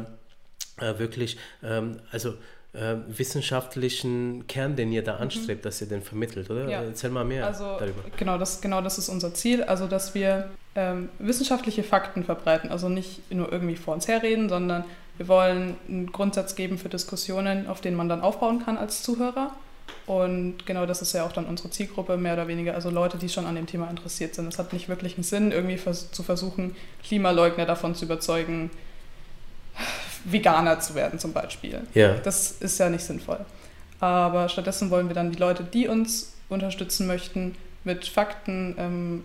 äh 0.82 1.00
wirklich, 1.00 1.38
ähm, 1.64 2.00
also 2.12 2.34
äh, 2.74 2.96
wissenschaftlichen 3.08 4.48
Kern, 4.48 4.76
den 4.76 4.92
ihr 4.92 5.04
da 5.04 5.16
mhm. 5.16 5.24
anstrebt, 5.24 5.62
mhm. 5.62 5.64
dass 5.64 5.82
ihr 5.82 5.88
den 5.88 6.02
vermittelt, 6.02 6.50
oder? 6.50 6.70
Ja. 6.70 6.84
Erzähl 6.84 7.10
mal 7.10 7.26
mehr 7.26 7.46
also, 7.46 7.64
darüber. 7.80 8.02
Genau 8.18 8.38
das, 8.38 8.62
genau 8.62 8.82
das 8.82 8.98
ist 8.98 9.10
unser 9.10 9.34
Ziel, 9.34 9.64
also 9.64 9.88
dass 9.88 10.16
wir 10.16 10.50
ähm, 10.76 11.10
wissenschaftliche 11.20 11.84
Fakten 11.84 12.24
verbreiten, 12.24 12.70
also 12.70 12.88
nicht 12.88 13.30
nur 13.32 13.52
irgendwie 13.52 13.76
vor 13.76 13.94
uns 13.94 14.08
herreden, 14.08 14.48
sondern 14.48 14.86
wir 15.18 15.28
wollen 15.28 15.76
einen 15.88 16.12
Grundsatz 16.12 16.56
geben 16.56 16.78
für 16.78 16.90
Diskussionen, 16.90 17.68
auf 17.68 17.82
denen 17.82 17.98
man 17.98 18.08
dann 18.08 18.22
aufbauen 18.22 18.64
kann 18.64 18.78
als 18.78 19.04
Zuhörer. 19.04 19.52
Und 20.08 20.66
genau 20.66 20.86
das 20.86 21.02
ist 21.02 21.14
ja 21.14 21.26
auch 21.26 21.32
dann 21.32 21.46
unsere 21.46 21.70
Zielgruppe, 21.70 22.18
mehr 22.18 22.34
oder 22.34 22.48
weniger, 22.48 22.74
also 22.74 22.90
Leute, 22.90 23.18
die 23.18 23.30
schon 23.30 23.46
an 23.46 23.56
dem 23.56 23.68
Thema 23.68 23.90
interessiert 23.90 24.34
sind. 24.34 24.48
Es 24.48 24.58
hat 24.58 24.74
nicht 24.74 24.88
wirklich 24.90 25.16
einen 25.16 25.24
Sinn, 25.24 25.52
irgendwie 25.52 25.78
zu 25.78 26.24
versuchen, 26.24 26.76
Klimaleugner 27.04 27.66
davon 27.66 27.94
zu 27.94 28.06
überzeugen, 28.06 28.72
Veganer 30.26 30.80
zu 30.80 30.96
werden 30.96 31.20
zum 31.20 31.34
Beispiel. 31.34 31.82
Ja. 31.94 32.16
Das 32.16 32.52
ist 32.54 32.80
ja 32.80 32.90
nicht 32.90 33.04
sinnvoll. 33.04 33.40
Aber 34.00 34.50
stattdessen 34.50 34.90
wollen 34.90 35.08
wir 35.08 35.16
dann 35.16 35.32
die 35.32 35.38
Leute, 35.38 35.64
die 35.64 35.88
uns 35.88 36.34
unterstützen 36.50 37.08
möchten, 37.08 37.56
mit 37.84 38.06
Fakten 38.06 38.76
ähm, 38.78 39.24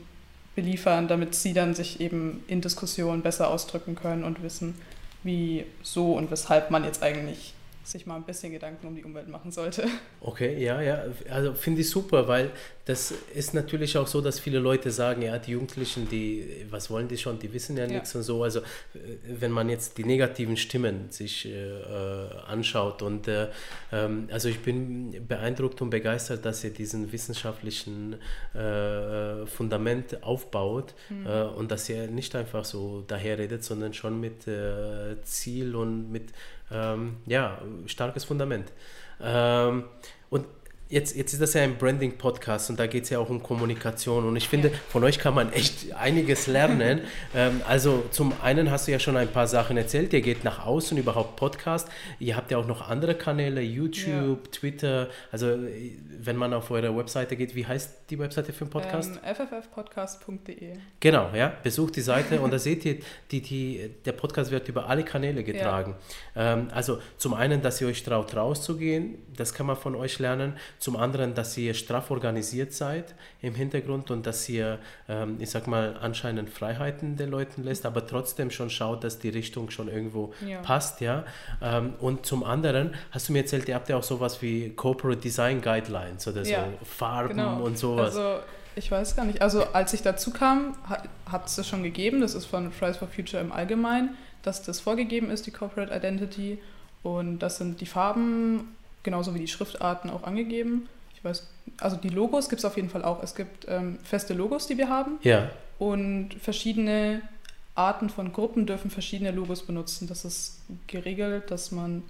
beliefern, 0.55 1.09
damit 1.09 1.35
sie 1.35 1.53
dann 1.53 1.75
sich 1.75 2.01
eben 2.01 2.45
in 2.47 2.61
Diskussionen 2.61 3.23
besser 3.23 3.49
ausdrücken 3.49 3.95
können 3.95 4.25
und 4.25 4.43
wissen, 4.43 4.75
wie 5.23 5.65
so 5.83 6.15
und 6.15 6.31
weshalb 6.31 6.71
man 6.71 6.85
jetzt 6.85 7.03
eigentlich 7.03 7.55
sich 7.85 8.07
mal 8.07 8.17
ein 8.17 8.25
bisschen 8.25 8.53
Gedanken 8.53 8.87
um 8.87 8.97
die 8.97 9.05
Umwelt 9.05 9.29
machen 9.29 9.53
sollte. 9.53 9.87
Okay, 10.21 10.63
ja, 10.63 10.81
ja, 10.81 11.03
also 11.31 11.55
finde 11.55 11.83
ich 11.83 11.91
super, 11.91 12.27
weil 12.27 12.51
das 12.87 13.11
ist 13.35 13.53
natürlich 13.53 13.99
auch 13.99 14.07
so, 14.07 14.21
dass 14.21 14.39
viele 14.39 14.61
Leute 14.61 14.93
sagen, 14.93 15.21
ja, 15.21 15.39
die 15.39 15.51
Jugendlichen, 15.51 16.09
die, 16.09 16.65
was 16.71 16.89
wollen 16.89 17.09
die 17.09 17.19
schon, 17.19 17.37
die 17.41 17.53
wissen 17.53 17.77
ja, 17.77 17.85
ja. 17.85 17.91
nichts 17.91 18.15
und 18.15 18.23
so. 18.23 18.45
Also 18.45 18.61
äh, 18.61 18.63
wenn 19.25 19.51
man 19.51 19.69
jetzt 19.69 19.99
die 19.99 20.05
negativen 20.05 20.57
Stimmen 20.57 21.11
sich 21.11 21.47
äh, 21.47 21.83
anschaut 22.47 23.03
und 23.03 23.27
äh, 23.27 23.49
ähm, 23.91 24.29
also 24.31 24.49
ich 24.49 24.61
bin 24.61 25.27
beeindruckt 25.27 25.83
und 25.83 25.91
begeistert, 25.91 26.45
dass 26.45 26.63
ihr 26.63 26.71
diesen 26.71 27.11
wissenschaftlichen 27.11 28.21
äh, 28.55 29.45
Fundament 29.47 30.23
aufbaut 30.23 30.95
mhm. 31.11 31.27
Äh, 31.27 31.43
und 31.43 31.73
dass 31.73 31.89
ihr 31.89 32.07
nicht 32.07 32.37
einfach 32.37 32.65
so 32.65 33.01
daherredet, 33.01 33.65
sondern 33.65 33.95
schon 33.95 34.21
mit 34.21 34.47
äh, 34.47 35.21
Ziel 35.25 35.75
und 35.75 36.13
mit 36.13 36.31
ähm, 36.71 37.17
ja, 37.27 37.61
starkes 37.87 38.25
Fundament. 38.25 38.71
Ähm, 39.21 39.85
und 40.31 40.45
Jetzt, 40.89 41.17
jetzt 41.17 41.33
ist 41.33 41.43
das 41.43 41.55
ja 41.55 41.63
ein 41.63 41.79
Branding-Podcast 41.79 42.71
und 42.71 42.79
da 42.79 42.87
geht 42.87 43.05
es 43.05 43.11
ja 43.11 43.19
auch 43.19 43.29
um 43.29 43.43
Kommunikation 43.43 44.25
und 44.25 44.37
ich 44.37 44.49
finde, 44.49 44.71
von 44.89 45.03
euch 45.03 45.19
kann 45.19 45.35
man 45.35 45.53
echt 45.53 45.93
einiges 45.95 46.47
lernen. 46.47 47.01
ähm, 47.35 47.61
also 47.67 48.05
zum 48.13 48.33
einen 48.41 48.71
hast 48.71 48.87
du 48.87 48.93
ja 48.93 49.01
schon 49.01 49.17
ein 49.17 49.27
paar 49.27 49.49
Sachen 49.49 49.77
erzählt, 49.77 50.13
ihr 50.13 50.21
geht 50.21 50.45
nach 50.45 50.65
außen, 50.65 50.97
überhaupt 50.97 51.35
Podcast. 51.35 51.89
Ihr 52.21 52.37
habt 52.37 52.53
ja 52.53 52.59
auch 52.59 52.69
noch 52.69 52.89
andere 52.89 53.17
Kanäle, 53.17 53.63
YouTube, 53.63 54.45
ja. 54.45 54.51
Twitter. 54.53 55.09
Also 55.33 55.59
wenn 56.21 56.37
man 56.37 56.55
auf 56.55 56.71
eure 56.71 56.97
Webseite 56.97 57.35
geht, 57.35 57.57
wie 57.57 57.67
heißt 57.67 58.11
die 58.11 58.19
Webseite 58.21 58.53
für 58.53 58.67
den 58.67 58.71
Podcast? 58.71 59.19
Ähm, 59.25 59.35
fffpodcast.de 59.35 60.75
Genau, 61.01 61.31
ja, 61.35 61.53
besucht 61.65 61.97
die 61.97 62.01
Seite 62.01 62.41
und 62.41 62.53
da 62.53 62.61
seht 62.61 62.85
ihr, 62.85 62.99
die, 63.33 63.41
die, 63.41 63.91
der 64.05 64.13
Podcast 64.13 64.53
wird 64.53 64.69
über 64.69 64.89
alle 64.89 65.03
Kanäle 65.03 65.43
getragen. 65.43 65.97
Ja. 66.37 66.55
Ähm, 66.55 66.69
also 66.73 67.01
zum 67.19 67.35
einen, 67.35 67.61
dass 67.61 67.81
ihr 67.81 67.89
euch 67.89 68.05
traut, 68.05 68.37
rauszugehen, 68.37 69.17
das 69.37 69.53
kann 69.53 69.67
man 69.67 69.77
von 69.77 69.97
euch 69.97 70.21
lernen 70.21 70.55
zum 70.79 70.97
anderen, 70.97 71.35
dass 71.35 71.57
ihr 71.57 71.75
straff 71.75 72.11
organisiert 72.11 72.73
seid 72.73 73.15
im 73.43 73.55
Hintergrund 73.55 74.11
und 74.11 74.27
dass 74.27 74.49
ihr, 74.49 74.79
ähm, 75.09 75.37
ich 75.39 75.51
sag 75.51 75.67
mal, 75.67 75.97
anscheinend 76.01 76.51
Freiheiten 76.51 77.17
den 77.17 77.31
Leuten 77.31 77.65
lässt, 77.65 77.87
aber 77.87 78.07
trotzdem 78.07 78.51
schon 78.51 78.71
schaut, 78.71 79.05
dass 79.05 79.19
die 79.19 79.31
Richtung 79.31 79.71
schon 79.71 79.89
irgendwo 79.89 80.33
ja. 80.47 80.61
passt, 80.61 81.01
ja. 81.01 81.25
Ähm, 81.63 81.95
und 82.01 82.27
zum 82.27 82.45
anderen 82.45 82.95
hast 83.11 83.29
du 83.29 83.33
mir 83.33 83.41
erzählt, 83.41 83.69
ihr 83.69 83.75
habt 83.75 83.89
ja 83.89 83.97
auch 83.97 84.03
sowas 84.03 84.43
wie 84.43 84.71
Corporate 84.71 85.21
Design 85.21 85.61
Guidelines 85.61 86.27
oder 86.29 86.45
so 86.45 86.51
ja, 86.51 86.69
Farben 86.85 87.37
genau. 87.37 87.63
und 87.63 87.79
sowas. 87.79 88.17
Also 88.17 88.41
ich 88.77 88.91
weiß 88.91 89.17
gar 89.17 89.25
nicht. 89.25 89.41
Also 89.41 89.65
als 89.73 89.95
ich 89.95 90.03
dazu 90.03 90.31
kam, 90.31 90.77
hat 91.31 91.47
es 91.47 91.57
das 91.57 91.67
schon 91.67 91.83
gegeben. 91.83 92.21
Das 92.21 92.35
ist 92.35 92.45
von 92.45 92.71
Fridays 92.71 92.99
for 92.99 93.09
Future 93.09 93.43
im 93.43 93.51
Allgemeinen, 93.51 94.17
dass 94.43 94.63
das 94.63 94.81
vorgegeben 94.81 95.31
ist, 95.31 95.47
die 95.47 95.51
Corporate 95.51 95.95
Identity. 95.95 96.59
Und 97.03 97.39
das 97.39 97.57
sind 97.57 97.81
die 97.81 97.87
Farben 97.87 98.77
genauso 99.07 99.35
wie 99.35 99.39
die 99.39 99.49
Schriftarten 99.49 100.11
auch 100.11 100.25
angegeben. 100.25 100.89
Ich 101.15 101.25
weiß, 101.25 101.49
also 101.81 101.97
die 101.97 102.11
Logos 102.11 102.51
gibt 102.51 102.59
es 102.59 102.67
auf 102.67 102.77
jeden 102.77 102.91
Fall 102.91 103.03
auch. 103.03 103.23
Es 103.23 103.35
gibt 103.35 103.65
ähm, 103.69 103.99
feste 104.03 104.35
Logos, 104.35 104.67
die 104.67 104.77
wir 104.77 104.91
haben. 104.91 105.19
Ja. 105.23 105.49
Und 105.79 106.35
verschiedene 106.35 107.23
Arten 107.75 108.11
von 108.11 108.33
Gruppen 108.33 108.67
dürfen 108.67 108.91
verschiedene 108.91 109.31
Logos 109.31 109.63
benutzen. 109.63 110.09
Das 110.09 110.27
ist 110.27 110.61
geregelt, 110.89 111.51
dass 111.51 111.73
man 111.73 112.03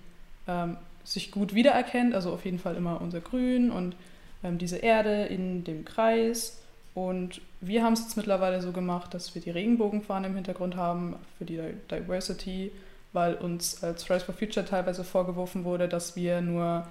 ähm, 0.48 0.76
sich 1.04 1.30
gut 1.30 1.54
wiedererkennt. 1.54 2.14
Also 2.14 2.32
auf 2.32 2.44
jeden 2.44 2.58
Fall 2.58 2.74
immer 2.74 3.00
unser 3.00 3.20
Grün 3.20 3.70
und 3.70 3.94
ähm, 4.42 4.58
diese 4.58 4.78
Erde 4.78 5.26
in 5.26 5.62
dem 5.62 5.84
Kreis. 5.84 6.58
Und 6.94 7.42
wir 7.60 7.84
haben 7.84 7.92
es 7.92 8.00
jetzt 8.00 8.16
mittlerweile 8.16 8.62
so 8.62 8.72
gemacht, 8.72 9.12
dass 9.12 9.34
wir 9.34 9.42
die 9.42 9.50
Regenbogenfahne 9.50 10.28
im 10.28 10.34
Hintergrund 10.34 10.76
haben 10.76 11.16
für 11.36 11.44
die 11.44 11.60
Diversity 11.90 12.72
weil 13.16 13.34
uns 13.34 13.82
als 13.82 14.04
Fridays 14.04 14.22
for 14.22 14.34
Future 14.34 14.64
teilweise 14.64 15.02
vorgeworfen 15.02 15.64
wurde, 15.64 15.88
dass 15.88 16.14
wir 16.14 16.42
nur 16.42 16.86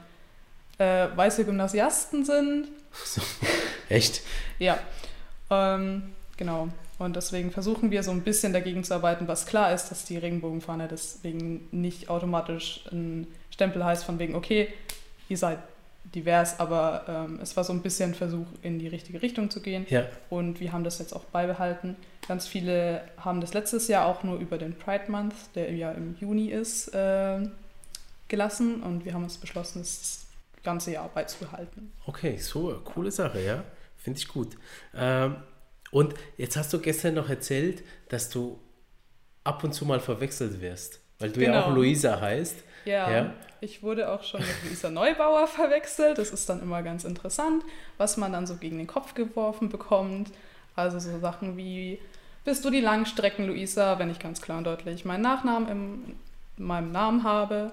äh, 0.79 1.07
weiße 1.15 1.45
Gymnasiasten 1.45 2.25
sind. 2.25 2.67
Echt? 3.89 4.21
ja. 4.59 4.79
Ähm, 5.49 6.15
genau. 6.35 6.69
Und 6.97 7.15
deswegen 7.15 7.51
versuchen 7.51 7.91
wir 7.91 8.03
so 8.03 8.11
ein 8.11 8.21
bisschen 8.21 8.53
dagegen 8.53 8.83
zu 8.83 8.93
arbeiten, 8.95 9.27
was 9.27 9.45
klar 9.45 9.73
ist, 9.73 9.89
dass 9.89 10.05
die 10.05 10.17
Regenbogenfahne 10.17 10.87
deswegen 10.87 11.67
nicht 11.71 12.09
automatisch 12.09 12.85
ein 12.91 13.27
Stempel 13.51 13.85
heißt 13.85 14.03
von 14.03 14.17
wegen, 14.17 14.33
okay, 14.33 14.69
ihr 15.29 15.37
seid 15.37 15.59
divers, 16.13 16.59
aber 16.59 17.05
ähm, 17.07 17.39
es 17.41 17.55
war 17.57 17.63
so 17.63 17.73
ein 17.73 17.81
bisschen 17.81 18.11
ein 18.11 18.15
Versuch, 18.15 18.47
in 18.61 18.79
die 18.79 18.87
richtige 18.87 19.21
Richtung 19.21 19.49
zu 19.49 19.61
gehen. 19.61 19.85
Ja. 19.89 20.05
Und 20.29 20.59
wir 20.59 20.71
haben 20.71 20.83
das 20.83 20.99
jetzt 20.99 21.13
auch 21.13 21.25
beibehalten. 21.25 21.95
Ganz 22.27 22.47
viele 22.47 23.01
haben 23.17 23.41
das 23.41 23.53
letztes 23.53 23.87
Jahr 23.87 24.05
auch 24.05 24.23
nur 24.23 24.37
über 24.39 24.57
den 24.57 24.77
Pride 24.77 25.09
Month, 25.09 25.33
der 25.55 25.71
ja 25.73 25.91
im 25.91 26.15
Juni 26.19 26.47
ist, 26.47 26.93
äh, 26.93 27.39
gelassen. 28.27 28.81
Und 28.81 29.05
wir 29.05 29.13
haben 29.13 29.23
uns 29.23 29.37
beschlossen, 29.37 29.79
das 29.79 30.25
ganze 30.63 30.91
Jahr 30.91 31.09
beizubehalten. 31.09 31.91
Okay, 32.05 32.37
so, 32.37 32.81
coole 32.83 33.11
Sache, 33.11 33.41
ja. 33.41 33.63
Finde 33.97 34.19
ich 34.19 34.27
gut. 34.27 34.55
Ähm, 34.95 35.37
und 35.91 36.13
jetzt 36.37 36.57
hast 36.57 36.73
du 36.73 36.79
gestern 36.79 37.15
noch 37.15 37.29
erzählt, 37.29 37.83
dass 38.09 38.29
du 38.29 38.59
ab 39.43 39.63
und 39.63 39.73
zu 39.73 39.85
mal 39.85 39.99
verwechselt 39.99 40.59
wirst, 40.61 40.99
weil 41.19 41.29
du 41.31 41.39
genau. 41.39 41.53
ja 41.53 41.61
auch 41.61 41.67
genau. 41.67 41.77
Luisa 41.77 42.19
heißt. 42.19 42.57
Ja, 42.85 43.11
ja, 43.11 43.33
ich 43.65 43.83
wurde 43.83 44.09
auch 44.09 44.23
schon 44.23 44.41
mit 44.41 44.63
Luisa 44.63 44.89
Neubauer 44.89 45.47
verwechselt. 45.47 46.17
Das 46.19 46.29
ist 46.29 46.47
dann 46.47 46.61
immer 46.61 46.83
ganz 46.83 47.03
interessant, 47.03 47.63
was 47.97 48.15
man 48.15 48.31
dann 48.31 48.47
so 48.47 48.55
gegen 48.55 48.77
den 48.77 48.87
Kopf 48.87 49.15
geworfen 49.15 49.69
bekommt. 49.69 50.31
Also 50.75 50.99
so 50.99 51.19
Sachen 51.19 51.57
wie, 51.57 51.99
bist 52.45 52.63
du 52.63 52.69
die 52.69 52.79
Langstrecken 52.79 53.47
Luisa, 53.47 53.99
wenn 53.99 54.11
ich 54.11 54.19
ganz 54.19 54.41
klar 54.41 54.59
und 54.59 54.65
deutlich 54.65 55.03
meinen 55.03 55.21
Nachnamen 55.21 55.67
im, 55.67 56.15
in 56.57 56.63
meinem 56.65 56.91
Namen 56.91 57.23
habe. 57.23 57.71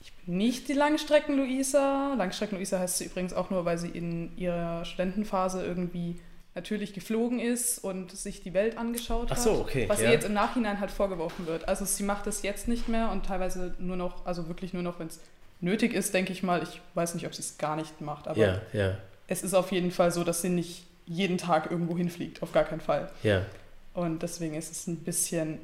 Ich 0.00 0.12
bin 0.14 0.38
nicht 0.38 0.68
die 0.68 0.72
Langstrecken 0.72 1.36
Luisa. 1.36 2.14
Langstrecken 2.14 2.56
Luisa 2.56 2.78
heißt 2.78 2.98
sie 2.98 3.04
übrigens 3.04 3.34
auch 3.34 3.50
nur, 3.50 3.64
weil 3.64 3.78
sie 3.78 3.90
in 3.90 4.36
ihrer 4.36 4.84
Studentenphase 4.84 5.64
irgendwie 5.64 6.18
natürlich 6.54 6.92
geflogen 6.92 7.40
ist 7.40 7.78
und 7.78 8.12
sich 8.12 8.42
die 8.42 8.52
Welt 8.52 8.76
angeschaut 8.76 9.30
hat. 9.30 9.38
Ach 9.38 9.42
so, 9.42 9.52
okay. 9.52 9.88
Was 9.88 10.00
ja. 10.00 10.06
ihr 10.06 10.12
jetzt 10.12 10.26
im 10.26 10.34
Nachhinein 10.34 10.80
halt 10.80 10.90
vorgeworfen 10.90 11.46
wird. 11.46 11.66
Also 11.66 11.84
sie 11.84 12.02
macht 12.02 12.26
das 12.26 12.42
jetzt 12.42 12.68
nicht 12.68 12.88
mehr 12.88 13.10
und 13.10 13.24
teilweise 13.24 13.74
nur 13.78 13.96
noch, 13.96 14.26
also 14.26 14.48
wirklich 14.48 14.74
nur 14.74 14.82
noch, 14.82 14.98
wenn 14.98 15.06
es 15.06 15.18
nötig 15.60 15.94
ist, 15.94 16.12
denke 16.12 16.32
ich 16.32 16.42
mal. 16.42 16.62
Ich 16.62 16.80
weiß 16.94 17.14
nicht, 17.14 17.26
ob 17.26 17.34
sie 17.34 17.40
es 17.40 17.56
gar 17.56 17.76
nicht 17.76 18.00
macht, 18.00 18.28
aber 18.28 18.38
ja, 18.38 18.60
ja. 18.72 18.96
es 19.28 19.42
ist 19.42 19.54
auf 19.54 19.72
jeden 19.72 19.90
Fall 19.90 20.10
so, 20.10 20.24
dass 20.24 20.42
sie 20.42 20.50
nicht 20.50 20.84
jeden 21.06 21.38
Tag 21.38 21.70
irgendwo 21.70 21.96
hinfliegt, 21.96 22.42
auf 22.42 22.52
gar 22.52 22.64
keinen 22.64 22.80
Fall. 22.80 23.10
Ja. 23.22 23.46
Und 23.94 24.22
deswegen 24.22 24.54
ist 24.54 24.70
es 24.70 24.86
ein 24.86 24.96
bisschen, 24.98 25.58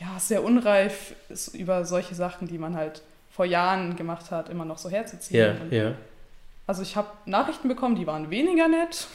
ja, 0.00 0.18
sehr 0.18 0.42
unreif, 0.44 1.14
über 1.52 1.84
solche 1.84 2.14
Sachen, 2.14 2.48
die 2.48 2.58
man 2.58 2.76
halt 2.76 3.02
vor 3.30 3.44
Jahren 3.44 3.96
gemacht 3.96 4.30
hat, 4.30 4.48
immer 4.48 4.64
noch 4.64 4.78
so 4.78 4.88
herzuziehen. 4.88 5.68
Ja, 5.70 5.76
ja. 5.76 5.94
Also 6.66 6.82
ich 6.82 6.96
habe 6.96 7.08
Nachrichten 7.26 7.68
bekommen, 7.68 7.94
die 7.94 8.06
waren 8.06 8.30
weniger 8.30 8.68
nett. 8.68 9.06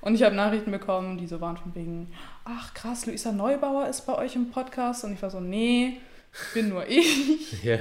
Und 0.00 0.14
ich 0.14 0.22
habe 0.22 0.34
Nachrichten 0.34 0.70
bekommen, 0.70 1.18
die 1.18 1.26
so 1.26 1.40
waren 1.40 1.56
von 1.56 1.74
wegen, 1.74 2.12
ach 2.44 2.72
krass, 2.74 3.06
Luisa 3.06 3.32
Neubauer 3.32 3.88
ist 3.88 4.06
bei 4.06 4.16
euch 4.16 4.36
im 4.36 4.50
Podcast. 4.50 5.04
Und 5.04 5.12
ich 5.12 5.22
war 5.22 5.30
so, 5.30 5.40
nee, 5.40 6.00
bin 6.54 6.68
nur 6.68 6.86
ich. 6.86 7.62
ja. 7.64 7.78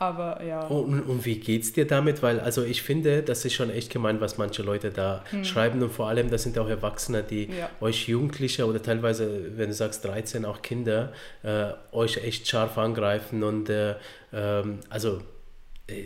Aber 0.00 0.42
ja. 0.44 0.60
Und, 0.66 1.00
und 1.02 1.24
wie 1.24 1.40
geht's 1.40 1.72
dir 1.72 1.84
damit? 1.84 2.22
Weil, 2.22 2.38
also 2.38 2.62
ich 2.62 2.82
finde, 2.82 3.22
das 3.22 3.44
ist 3.44 3.54
schon 3.54 3.70
echt 3.70 3.90
gemein, 3.92 4.20
was 4.20 4.38
manche 4.38 4.62
Leute 4.62 4.90
da 4.90 5.24
hm. 5.30 5.44
schreiben. 5.44 5.82
Und 5.82 5.92
vor 5.92 6.08
allem, 6.08 6.30
das 6.30 6.44
sind 6.44 6.56
auch 6.58 6.68
Erwachsene, 6.68 7.24
die 7.24 7.46
ja. 7.46 7.68
euch 7.80 8.06
Jugendliche 8.06 8.66
oder 8.66 8.80
teilweise, 8.80 9.56
wenn 9.56 9.68
du 9.68 9.74
sagst 9.74 10.04
13, 10.04 10.44
auch 10.44 10.62
Kinder, 10.62 11.12
äh, 11.42 11.72
euch 11.90 12.18
echt 12.18 12.46
scharf 12.46 12.78
angreifen. 12.78 13.42
Und 13.42 13.70
äh, 13.70 13.96
ähm, 14.32 14.78
also, 14.88 15.20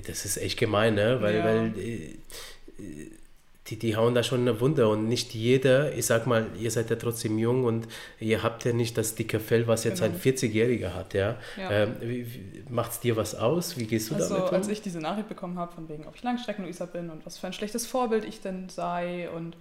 das 0.06 0.24
ist 0.24 0.36
echt 0.36 0.58
gemein, 0.58 0.94
ne? 0.94 1.20
Weil, 1.20 1.36
ja. 1.36 1.44
weil 1.44 1.78
äh, 1.78 2.16
die, 3.68 3.78
die 3.78 3.96
hauen 3.96 4.14
da 4.14 4.22
schon 4.22 4.40
eine 4.40 4.60
Wunder 4.60 4.88
und 4.88 5.06
nicht 5.06 5.34
jeder, 5.34 5.92
ich 5.94 6.06
sag 6.06 6.26
mal, 6.26 6.46
ihr 6.58 6.70
seid 6.70 6.90
ja 6.90 6.96
trotzdem 6.96 7.38
jung 7.38 7.64
und 7.64 7.86
ihr 8.18 8.42
habt 8.42 8.64
ja 8.64 8.72
nicht 8.72 8.98
das 8.98 9.14
dicke 9.14 9.38
Fell, 9.38 9.68
was 9.68 9.84
jetzt 9.84 10.00
genau. 10.00 10.14
ein 10.14 10.20
40-Jähriger 10.20 10.94
hat, 10.94 11.14
ja. 11.14 11.36
ja. 11.56 11.70
Ähm, 11.70 12.26
Macht 12.68 12.92
es 12.92 13.00
dir 13.00 13.16
was 13.16 13.34
aus? 13.36 13.76
Wie 13.78 13.86
gehst 13.86 14.10
du 14.10 14.16
also, 14.16 14.34
damit 14.34 14.50
um? 14.50 14.56
als 14.56 14.68
ich 14.68 14.82
diese 14.82 14.98
Nachricht 14.98 15.28
bekommen 15.28 15.58
habe, 15.58 15.72
von 15.72 15.88
wegen, 15.88 16.06
ob 16.06 16.16
ich 16.16 16.22
Langstrecken-Luisa 16.22 16.86
bin 16.86 17.10
und 17.10 17.24
was 17.24 17.38
für 17.38 17.46
ein 17.46 17.52
schlechtes 17.52 17.86
Vorbild 17.86 18.24
ich 18.24 18.40
denn 18.40 18.68
sei 18.68 19.30
und 19.30 19.56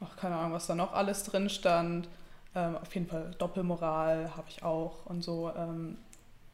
ach, 0.00 0.16
keine 0.16 0.34
Ahnung, 0.36 0.52
was 0.52 0.66
da 0.66 0.74
noch 0.74 0.92
alles 0.92 1.22
drin 1.22 1.48
stand, 1.48 2.08
ähm, 2.56 2.76
auf 2.76 2.92
jeden 2.92 3.06
Fall 3.06 3.30
Doppelmoral 3.38 4.36
habe 4.36 4.48
ich 4.48 4.64
auch 4.64 5.06
und 5.06 5.22
so, 5.22 5.52
ähm, 5.56 5.96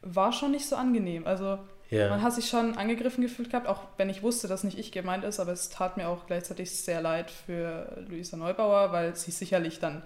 war 0.03 0.31
schon 0.31 0.51
nicht 0.51 0.67
so 0.67 0.75
angenehm. 0.75 1.25
Also 1.25 1.57
ja. 1.89 2.09
Man 2.09 2.21
hat 2.21 2.33
sich 2.33 2.49
schon 2.49 2.77
angegriffen 2.77 3.21
gefühlt 3.21 3.49
gehabt, 3.49 3.67
auch 3.67 3.81
wenn 3.97 4.09
ich 4.09 4.23
wusste, 4.23 4.47
dass 4.47 4.63
nicht 4.63 4.77
ich 4.77 4.91
gemeint 4.91 5.23
ist, 5.23 5.39
aber 5.39 5.51
es 5.51 5.69
tat 5.69 5.97
mir 5.97 6.09
auch 6.09 6.25
gleichzeitig 6.25 6.71
sehr 6.71 7.01
leid 7.01 7.29
für 7.29 8.03
Luisa 8.09 8.37
Neubauer, 8.37 8.91
weil 8.91 9.15
sie 9.15 9.31
sicherlich 9.31 9.79
dann 9.79 10.01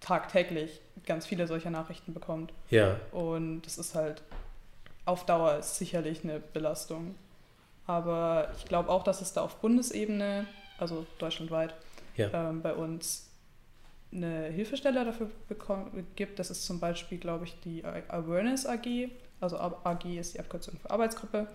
tagtäglich 0.00 0.80
ganz 1.04 1.26
viele 1.26 1.46
solcher 1.46 1.70
Nachrichten 1.70 2.14
bekommt. 2.14 2.52
Ja. 2.70 3.00
Und 3.12 3.62
das 3.62 3.78
ist 3.78 3.94
halt 3.94 4.22
auf 5.04 5.26
Dauer 5.26 5.62
sicherlich 5.62 6.22
eine 6.24 6.40
Belastung. 6.40 7.14
Aber 7.86 8.50
ich 8.56 8.64
glaube 8.66 8.88
auch, 8.88 9.04
dass 9.04 9.20
es 9.20 9.32
da 9.32 9.42
auf 9.42 9.56
Bundesebene, 9.56 10.46
also 10.78 11.06
deutschlandweit, 11.18 11.74
ja. 12.16 12.30
ähm, 12.32 12.62
bei 12.62 12.74
uns 12.74 13.30
eine 14.12 14.46
Hilfestelle 14.46 15.04
dafür 15.04 15.28
gibt. 16.16 16.38
Das 16.38 16.50
ist 16.50 16.64
zum 16.64 16.80
Beispiel, 16.80 17.18
glaube 17.18 17.44
ich, 17.44 17.58
die 17.60 17.84
Awareness 17.84 18.66
AG 18.66 19.10
also 19.40 19.58
AG 19.58 20.04
ist 20.04 20.34
die 20.34 20.40
Abkürzung 20.40 20.78
für 20.78 20.90
Arbeitsgruppe, 20.90 21.46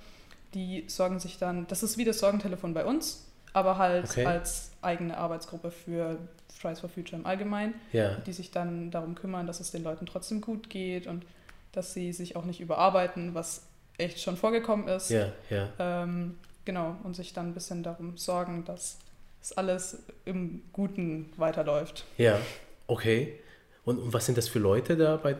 die 0.53 0.85
sorgen 0.87 1.19
sich 1.19 1.37
dann, 1.37 1.67
das 1.67 1.83
ist 1.83 1.97
wie 1.97 2.05
das 2.05 2.19
Sorgentelefon 2.19 2.73
bei 2.73 2.85
uns, 2.85 3.27
aber 3.53 3.77
halt 3.77 4.09
okay. 4.09 4.25
als 4.25 4.71
eigene 4.81 5.17
Arbeitsgruppe 5.17 5.71
für 5.71 6.17
Fridays 6.53 6.79
for 6.79 6.89
Future 6.89 7.19
im 7.19 7.25
Allgemeinen, 7.25 7.73
ja. 7.91 8.15
die 8.25 8.33
sich 8.33 8.51
dann 8.51 8.91
darum 8.91 9.15
kümmern, 9.15 9.47
dass 9.47 9.59
es 9.59 9.71
den 9.71 9.83
Leuten 9.83 10.05
trotzdem 10.05 10.41
gut 10.41 10.69
geht 10.69 11.07
und 11.07 11.25
dass 11.71 11.93
sie 11.93 12.13
sich 12.13 12.35
auch 12.35 12.45
nicht 12.45 12.59
überarbeiten, 12.59 13.33
was 13.33 13.63
echt 13.97 14.19
schon 14.19 14.37
vorgekommen 14.37 14.87
ist. 14.87 15.09
Ja, 15.09 15.31
ja. 15.49 15.69
Ähm, 15.79 16.37
genau, 16.65 16.97
und 17.03 17.15
sich 17.15 17.33
dann 17.33 17.49
ein 17.49 17.53
bisschen 17.53 17.83
darum 17.83 18.17
sorgen, 18.17 18.65
dass 18.65 18.99
es 19.41 19.53
alles 19.57 20.03
im 20.25 20.61
Guten 20.73 21.31
weiterläuft. 21.37 22.05
Ja, 22.17 22.39
okay. 22.87 23.39
Und, 23.83 23.99
und, 23.99 24.13
was 24.13 24.25
sind 24.25 24.37
das 24.37 24.47
für 24.47 24.59
Leute 24.59 24.95
da 24.95 25.17
bei 25.17 25.35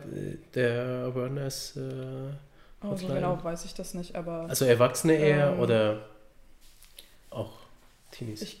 der 0.54 1.04
Awareness? 1.06 1.76
Äh, 1.76 2.32
oh, 2.84 2.96
so 2.96 3.06
genau 3.06 3.42
weiß 3.42 3.64
ich 3.64 3.74
das 3.74 3.94
nicht, 3.94 4.16
aber. 4.16 4.46
Also 4.48 4.64
Erwachsene 4.64 5.14
eher 5.14 5.52
ähm, 5.52 5.60
oder 5.60 6.06
auch 7.30 7.52
Teenies? 8.10 8.42
Ich 8.42 8.60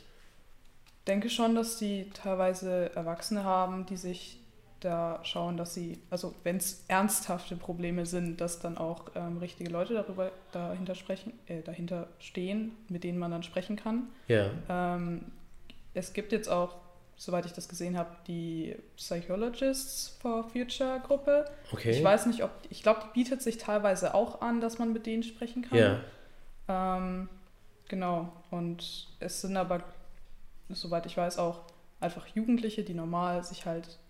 denke 1.06 1.30
schon, 1.30 1.54
dass 1.54 1.78
die 1.78 2.10
teilweise 2.10 2.94
Erwachsene 2.94 3.44
haben, 3.44 3.86
die 3.86 3.96
sich 3.96 4.38
da 4.80 5.20
schauen, 5.22 5.56
dass 5.56 5.74
sie, 5.74 6.00
also 6.10 6.34
wenn 6.42 6.56
es 6.56 6.84
ernsthafte 6.88 7.56
Probleme 7.56 8.04
sind, 8.04 8.40
dass 8.40 8.58
dann 8.58 8.76
auch 8.76 9.04
ähm, 9.14 9.38
richtige 9.38 9.70
Leute 9.70 9.94
darüber 9.94 10.32
dahinter 10.50 10.94
sprechen, 10.94 11.32
äh, 11.46 11.62
dahinter 11.62 12.08
stehen, 12.18 12.72
mit 12.88 13.04
denen 13.04 13.18
man 13.18 13.30
dann 13.30 13.42
sprechen 13.42 13.76
kann. 13.76 14.08
Ja. 14.28 14.50
Ähm, 14.68 15.26
es 15.94 16.12
gibt 16.12 16.32
jetzt 16.32 16.48
auch 16.48 16.76
soweit 17.22 17.46
ich 17.46 17.52
das 17.52 17.68
gesehen 17.68 17.96
habe, 17.96 18.10
die 18.26 18.74
Psychologists 18.96 20.18
for 20.20 20.42
Future 20.42 21.00
Gruppe. 21.06 21.44
Okay. 21.70 21.92
Ich 21.92 22.02
weiß 22.02 22.26
nicht, 22.26 22.42
ob, 22.42 22.50
ich 22.68 22.82
glaube, 22.82 23.02
die 23.04 23.12
bietet 23.12 23.42
sich 23.42 23.58
teilweise 23.58 24.14
auch 24.14 24.40
an, 24.40 24.60
dass 24.60 24.80
man 24.80 24.92
mit 24.92 25.06
denen 25.06 25.22
sprechen 25.22 25.62
kann. 25.62 25.78
Ja. 25.78 26.96
Ähm, 26.96 27.28
genau. 27.86 28.32
Und 28.50 29.06
es 29.20 29.40
sind 29.40 29.56
aber, 29.56 29.84
soweit 30.68 31.06
ich 31.06 31.16
weiß, 31.16 31.38
auch 31.38 31.60
einfach 32.00 32.26
Jugendliche, 32.26 32.82
die 32.82 32.94
normal 32.94 33.44
sich 33.44 33.66
halt, 33.66 34.00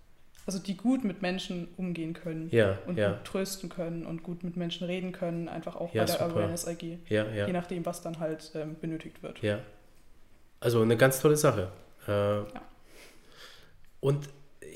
also 0.47 0.59
die 0.59 0.79
gut 0.79 1.05
mit 1.05 1.21
Menschen 1.21 1.69
umgehen 1.77 2.15
können 2.15 2.49
ja, 2.51 2.79
und 2.87 2.97
ja. 2.97 3.13
gut 3.13 3.25
trösten 3.25 3.69
können 3.69 4.07
und 4.07 4.23
gut 4.23 4.43
mit 4.43 4.57
Menschen 4.57 4.87
reden 4.87 5.13
können, 5.13 5.51
einfach 5.51 5.77
auch 5.77 5.93
ja, 5.93 6.01
bei 6.01 6.07
der 6.07 6.15
super. 6.15 6.31
Awareness 6.31 6.67
AG. 6.67 6.83
Ja, 7.11 7.27
ja. 7.27 7.47
Je 7.47 7.53
nachdem, 7.53 7.85
was 7.85 8.01
dann 8.01 8.21
halt 8.21 8.53
ähm, 8.55 8.75
benötigt 8.81 9.23
wird. 9.23 9.43
Ja. 9.43 9.59
Also 10.61 10.81
eine 10.81 10.97
ganz 10.97 11.21
tolle 11.21 11.37
Sache. 11.37 11.71
Äh, 12.09 12.11
ja. 12.11 12.63
Und 14.03 14.27
äh, 14.61 14.67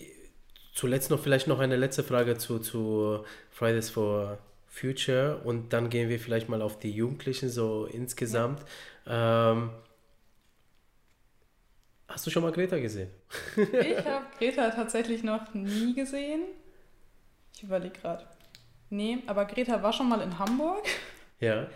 zuletzt 0.73 1.11
noch 1.11 1.21
vielleicht 1.21 1.49
noch 1.49 1.59
eine 1.59 1.77
letzte 1.77 2.05
Frage 2.05 2.39
zu, 2.39 2.61
zu 2.61 3.25
Fridays 3.51 3.91
for 3.91 4.39
Future 4.69 5.41
und 5.43 5.73
dann 5.73 5.91
gehen 5.91 6.09
wir 6.09 6.21
vielleicht 6.21 6.49
mal 6.49 6.63
auf 6.63 6.79
die 6.79 6.91
Jugendlichen 6.91 7.49
so 7.49 7.87
insgesamt. 7.87 8.61
Ja. 9.05 9.53
Ähm, 9.53 9.71
hast 12.09 12.27
du 12.27 12.31
schon 12.31 12.43
mal 12.43 12.53
Greta 12.53 12.79
gesehen? 12.79 13.11
ich 13.57 13.97
habe 14.05 14.27
Greta 14.39 14.71
tatsächlich 14.71 15.25
noch 15.25 15.53
nie 15.55 15.95
gesehen. 15.95 16.43
Ich 17.55 17.65
überlege 17.65 17.99
gerade. 17.99 18.27
Nee, 18.91 19.19
aber 19.27 19.47
Greta 19.47 19.83
war 19.83 19.93
schon 19.93 20.09
mal 20.09 20.21
in 20.21 20.39
Hamburg. 20.39 20.85
Ja. 21.41 21.67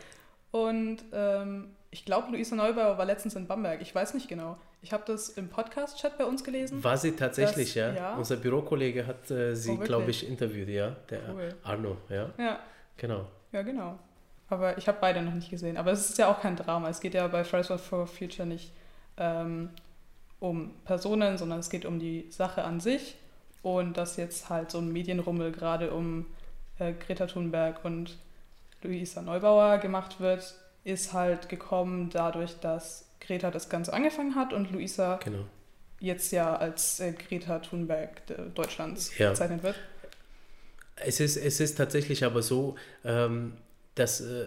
Und 0.52 0.98
ähm, 1.12 1.74
ich 1.90 2.04
glaube, 2.04 2.30
Luisa 2.30 2.54
Neubauer 2.54 2.98
war 2.98 3.04
letztens 3.06 3.34
in 3.34 3.46
Bamberg. 3.46 3.80
Ich 3.80 3.94
weiß 3.94 4.14
nicht 4.14 4.28
genau. 4.28 4.56
Ich 4.82 4.92
habe 4.92 5.04
das 5.06 5.28
im 5.30 5.48
Podcast-Chat 5.48 6.16
bei 6.16 6.24
uns 6.24 6.42
gelesen. 6.42 6.82
War 6.82 6.96
sie 6.96 7.12
tatsächlich, 7.12 7.74
dass, 7.74 7.74
ja? 7.74 7.92
ja? 7.92 8.14
Unser 8.16 8.36
Bürokollege 8.36 9.06
hat 9.06 9.30
äh, 9.30 9.54
sie, 9.54 9.72
oh, 9.72 9.76
glaube 9.76 10.10
ich, 10.10 10.26
interviewt, 10.26 10.68
ja. 10.68 10.96
Der 11.10 11.20
cool. 11.34 11.54
Arno, 11.62 11.96
ja. 12.08 12.30
Ja. 12.38 12.60
Genau. 12.96 13.26
Ja, 13.52 13.62
genau. 13.62 13.98
Aber 14.48 14.78
ich 14.78 14.88
habe 14.88 14.98
beide 15.00 15.22
noch 15.22 15.34
nicht 15.34 15.50
gesehen. 15.50 15.76
Aber 15.76 15.92
es 15.92 16.08
ist 16.08 16.18
ja 16.18 16.30
auch 16.30 16.40
kein 16.40 16.56
Drama. 16.56 16.88
Es 16.88 17.00
geht 17.00 17.14
ja 17.14 17.26
bei 17.28 17.44
Fridays 17.44 17.80
for 17.80 18.06
Future 18.06 18.48
nicht 18.48 18.72
ähm, 19.16 19.70
um 20.40 20.74
Personen, 20.84 21.36
sondern 21.36 21.60
es 21.60 21.70
geht 21.70 21.84
um 21.84 21.98
die 21.98 22.30
Sache 22.30 22.64
an 22.64 22.80
sich. 22.80 23.16
Und 23.62 23.98
dass 23.98 24.16
jetzt 24.16 24.48
halt 24.48 24.70
so 24.70 24.78
ein 24.78 24.90
Medienrummel 24.90 25.52
gerade 25.52 25.92
um 25.92 26.26
äh, 26.78 26.94
Greta 26.94 27.26
Thunberg 27.26 27.84
und 27.84 28.16
Luisa 28.82 29.20
Neubauer 29.20 29.78
gemacht 29.78 30.20
wird, 30.20 30.54
ist 30.84 31.12
halt 31.12 31.48
gekommen 31.48 32.10
dadurch, 32.10 32.58
dass 32.60 33.08
Greta 33.20 33.50
das 33.50 33.68
Ganze 33.68 33.92
angefangen 33.92 34.34
hat 34.34 34.52
und 34.52 34.70
Luisa 34.72 35.16
genau. 35.22 35.44
jetzt 36.00 36.32
ja 36.32 36.56
als 36.56 37.00
äh, 37.00 37.12
Greta 37.12 37.58
Thunberg 37.58 38.22
Deutschlands 38.54 39.16
ja. 39.18 39.30
bezeichnet 39.30 39.62
wird. 39.62 39.76
Es 40.96 41.20
ist, 41.20 41.36
es 41.36 41.60
ist 41.60 41.76
tatsächlich 41.76 42.24
aber 42.24 42.42
so, 42.42 42.76
ähm, 43.04 43.54
dass 43.94 44.20
äh, 44.20 44.46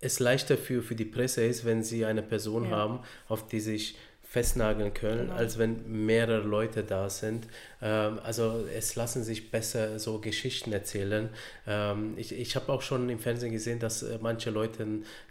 es 0.00 0.20
leichter 0.20 0.56
für, 0.56 0.82
für 0.82 0.94
die 0.94 1.04
Presse 1.04 1.44
ist, 1.44 1.64
wenn 1.64 1.82
sie 1.82 2.04
eine 2.04 2.22
Person 2.22 2.70
ja. 2.70 2.76
haben, 2.76 3.00
auf 3.28 3.48
die 3.48 3.60
sich 3.60 3.96
festnageln 4.30 4.92
können, 4.92 5.28
genau. 5.28 5.34
als 5.36 5.56
wenn 5.56 6.04
mehrere 6.04 6.46
Leute 6.46 6.84
da 6.84 7.08
sind. 7.08 7.46
Ähm, 7.80 8.18
also 8.22 8.66
es 8.76 8.94
lassen 8.94 9.24
sich 9.24 9.50
besser 9.50 9.98
so 9.98 10.18
Geschichten 10.18 10.70
erzählen. 10.70 11.30
Ähm, 11.66 12.12
ich 12.18 12.38
ich 12.38 12.54
habe 12.54 12.70
auch 12.70 12.82
schon 12.82 13.08
im 13.08 13.20
Fernsehen 13.20 13.52
gesehen, 13.52 13.78
dass 13.78 14.02
äh, 14.02 14.18
manche 14.20 14.50
Leute 14.50 14.86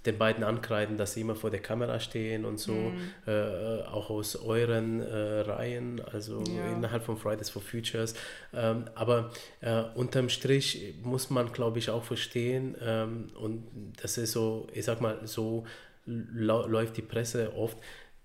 den 0.08 0.18
beiden 0.18 0.44
ankreiden, 0.44 0.98
dass 0.98 1.14
sie 1.14 1.22
immer 1.22 1.36
vor 1.36 1.52
der 1.52 1.60
Kamera 1.60 2.00
stehen 2.00 2.44
und 2.44 2.58
so, 2.58 2.72
mhm. 2.72 3.12
äh, 3.28 3.84
auch 3.84 4.10
aus 4.10 4.36
euren 4.36 5.02
äh, 5.02 5.42
Reihen, 5.42 6.02
also 6.12 6.44
ja. 6.48 6.74
innerhalb 6.74 7.04
von 7.04 7.18
Fridays 7.18 7.52
for 7.52 7.62
Futures. 7.62 8.16
Ähm, 8.52 8.86
aber 8.96 9.30
äh, 9.62 9.84
unterm 9.94 10.30
Strich 10.30 10.96
muss 11.04 11.30
man, 11.30 11.52
glaube 11.54 11.78
ich, 11.78 11.92
auch 11.92 12.04
verstehen, 12.04 12.76
ähm, 12.82 13.30
und 13.40 13.64
das 14.02 14.18
ist 14.18 14.32
so, 14.32 14.68
ich 14.74 14.86
sag 14.86 15.02
mal, 15.02 15.20
so 15.26 15.66
läuft 16.08 16.98
die 16.98 17.02
Presse 17.02 17.54
oft, 17.56 17.78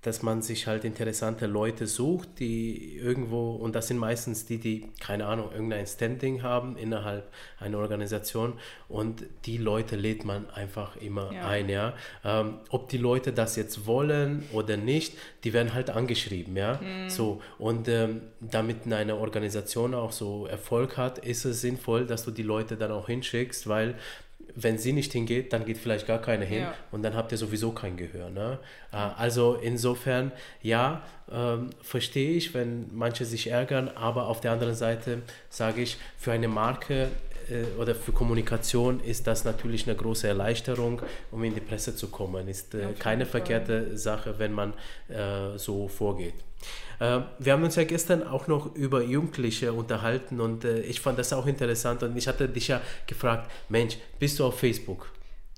dass 0.03 0.23
man 0.23 0.43
sich 0.43 0.67
halt 0.67 0.85
interessante 0.85 1.47
Leute 1.47 1.87
sucht, 1.87 2.41
die 2.41 2.97
irgendwo, 2.97 3.53
und 3.53 3.77
das 3.77 3.87
sind 3.87 3.99
meistens 3.99 4.45
die, 4.45 4.59
die, 4.59 4.89
keine 5.01 5.27
Ahnung, 5.27 5.51
irgendein 5.53 5.87
Standing 5.87 6.43
haben 6.43 6.77
innerhalb 6.77 7.31
einer 7.61 7.79
Organisation 7.79 8.55
und 8.89 9.25
die 9.47 9.59
Leute 9.59 9.95
lädt 9.95 10.25
man 10.25 10.51
einfach 10.51 10.97
immer 10.97 11.33
ja. 11.33 11.47
ein, 11.47 11.69
ja. 11.69 11.95
Ähm, 12.25 12.59
ob 12.71 12.89
die 12.89 12.99
Leute 12.99 13.33
das 13.33 13.55
jetzt 13.55 13.87
wollen 13.87 14.43
oder 14.53 14.77
nicht, 14.77 15.17
die 15.45 15.53
werden 15.53 15.73
halt 15.73 15.89
angeschrieben, 15.91 16.57
ja. 16.57 16.81
Mhm. 16.83 17.09
So, 17.09 17.41
und 17.59 17.87
ähm, 17.87 18.23
damit 18.41 18.93
eine 18.93 19.17
Organisation 19.17 19.95
auch 19.95 20.11
so 20.11 20.47
Erfolg 20.47 20.97
hat, 20.97 21.19
ist 21.19 21.45
es 21.45 21.61
sinnvoll, 21.61 22.07
dass 22.07 22.25
du 22.25 22.33
die 22.33 22.43
Leute 22.43 22.77
dann 22.77 22.91
auch 22.91 23.07
hinschickst, 23.07 23.69
weil 23.69 23.95
wenn 24.55 24.79
sie 24.79 24.93
nicht 24.93 25.13
hingeht, 25.13 25.53
dann 25.53 25.65
geht 25.65 25.79
vielleicht 25.79 26.07
gar 26.07 26.21
keiner 26.21 26.45
hin 26.45 26.63
ja. 26.63 26.75
und 26.91 27.03
dann 27.03 27.15
habt 27.15 27.33
ihr 27.33 27.39
sowieso 27.39 27.73
kein 27.73 27.97
Gehör. 27.97 28.31
Ne? 28.31 28.59
Äh, 28.93 28.97
also 28.97 29.55
insofern, 29.55 30.33
ja, 30.63 31.03
ähm, 31.31 31.71
verstehe 31.81 32.33
ich, 32.33 32.55
wenn 32.55 32.95
manche 32.95 33.25
sich 33.25 33.49
ärgern, 33.49 33.89
aber 33.89 34.29
auf 34.29 34.41
der 34.41 34.53
anderen 34.53 34.75
Seite 34.75 35.23
sage 35.49 35.83
ich, 35.83 35.97
für 36.19 36.33
eine 36.33 36.49
Marke 36.49 37.09
oder 37.79 37.95
für 37.95 38.13
Kommunikation 38.13 39.01
ist 39.01 39.27
das 39.27 39.45
natürlich 39.45 39.87
eine 39.87 39.97
große 39.97 40.29
Erleichterung, 40.29 41.03
um 41.31 41.43
in 41.45 41.55
die 41.55 41.61
Presse 41.61 41.95
zu 41.97 42.09
kommen. 42.09 42.49
Ist 42.49 42.75
äh, 42.75 42.93
keine 42.99 43.27
verkehrte 43.27 43.97
Sache, 43.97 44.39
wenn 44.39 44.53
man 44.53 44.75
äh, 45.09 45.57
so 45.57 45.89
vorgeht. 45.89 46.35
Äh, 47.01 47.21
wir 47.39 47.53
haben 47.53 47.65
uns 47.65 47.77
ja 47.77 47.85
gestern 47.85 48.27
auch 48.27 48.47
noch 48.47 48.75
über 48.77 49.03
Jugendliche 49.03 49.73
unterhalten 49.73 50.41
und 50.41 50.65
äh, 50.65 50.81
ich 50.83 51.01
fand 51.01 51.19
das 51.19 51.33
auch 51.33 51.47
interessant 51.47 52.03
und 52.03 52.17
ich 52.17 52.29
hatte 52.29 52.49
dich 52.49 52.69
ja 52.69 52.81
gefragt, 53.07 53.51
Mensch, 53.69 53.97
bist 54.19 54.39
du 54.39 54.45
auf 54.45 54.59
Facebook? 54.59 55.11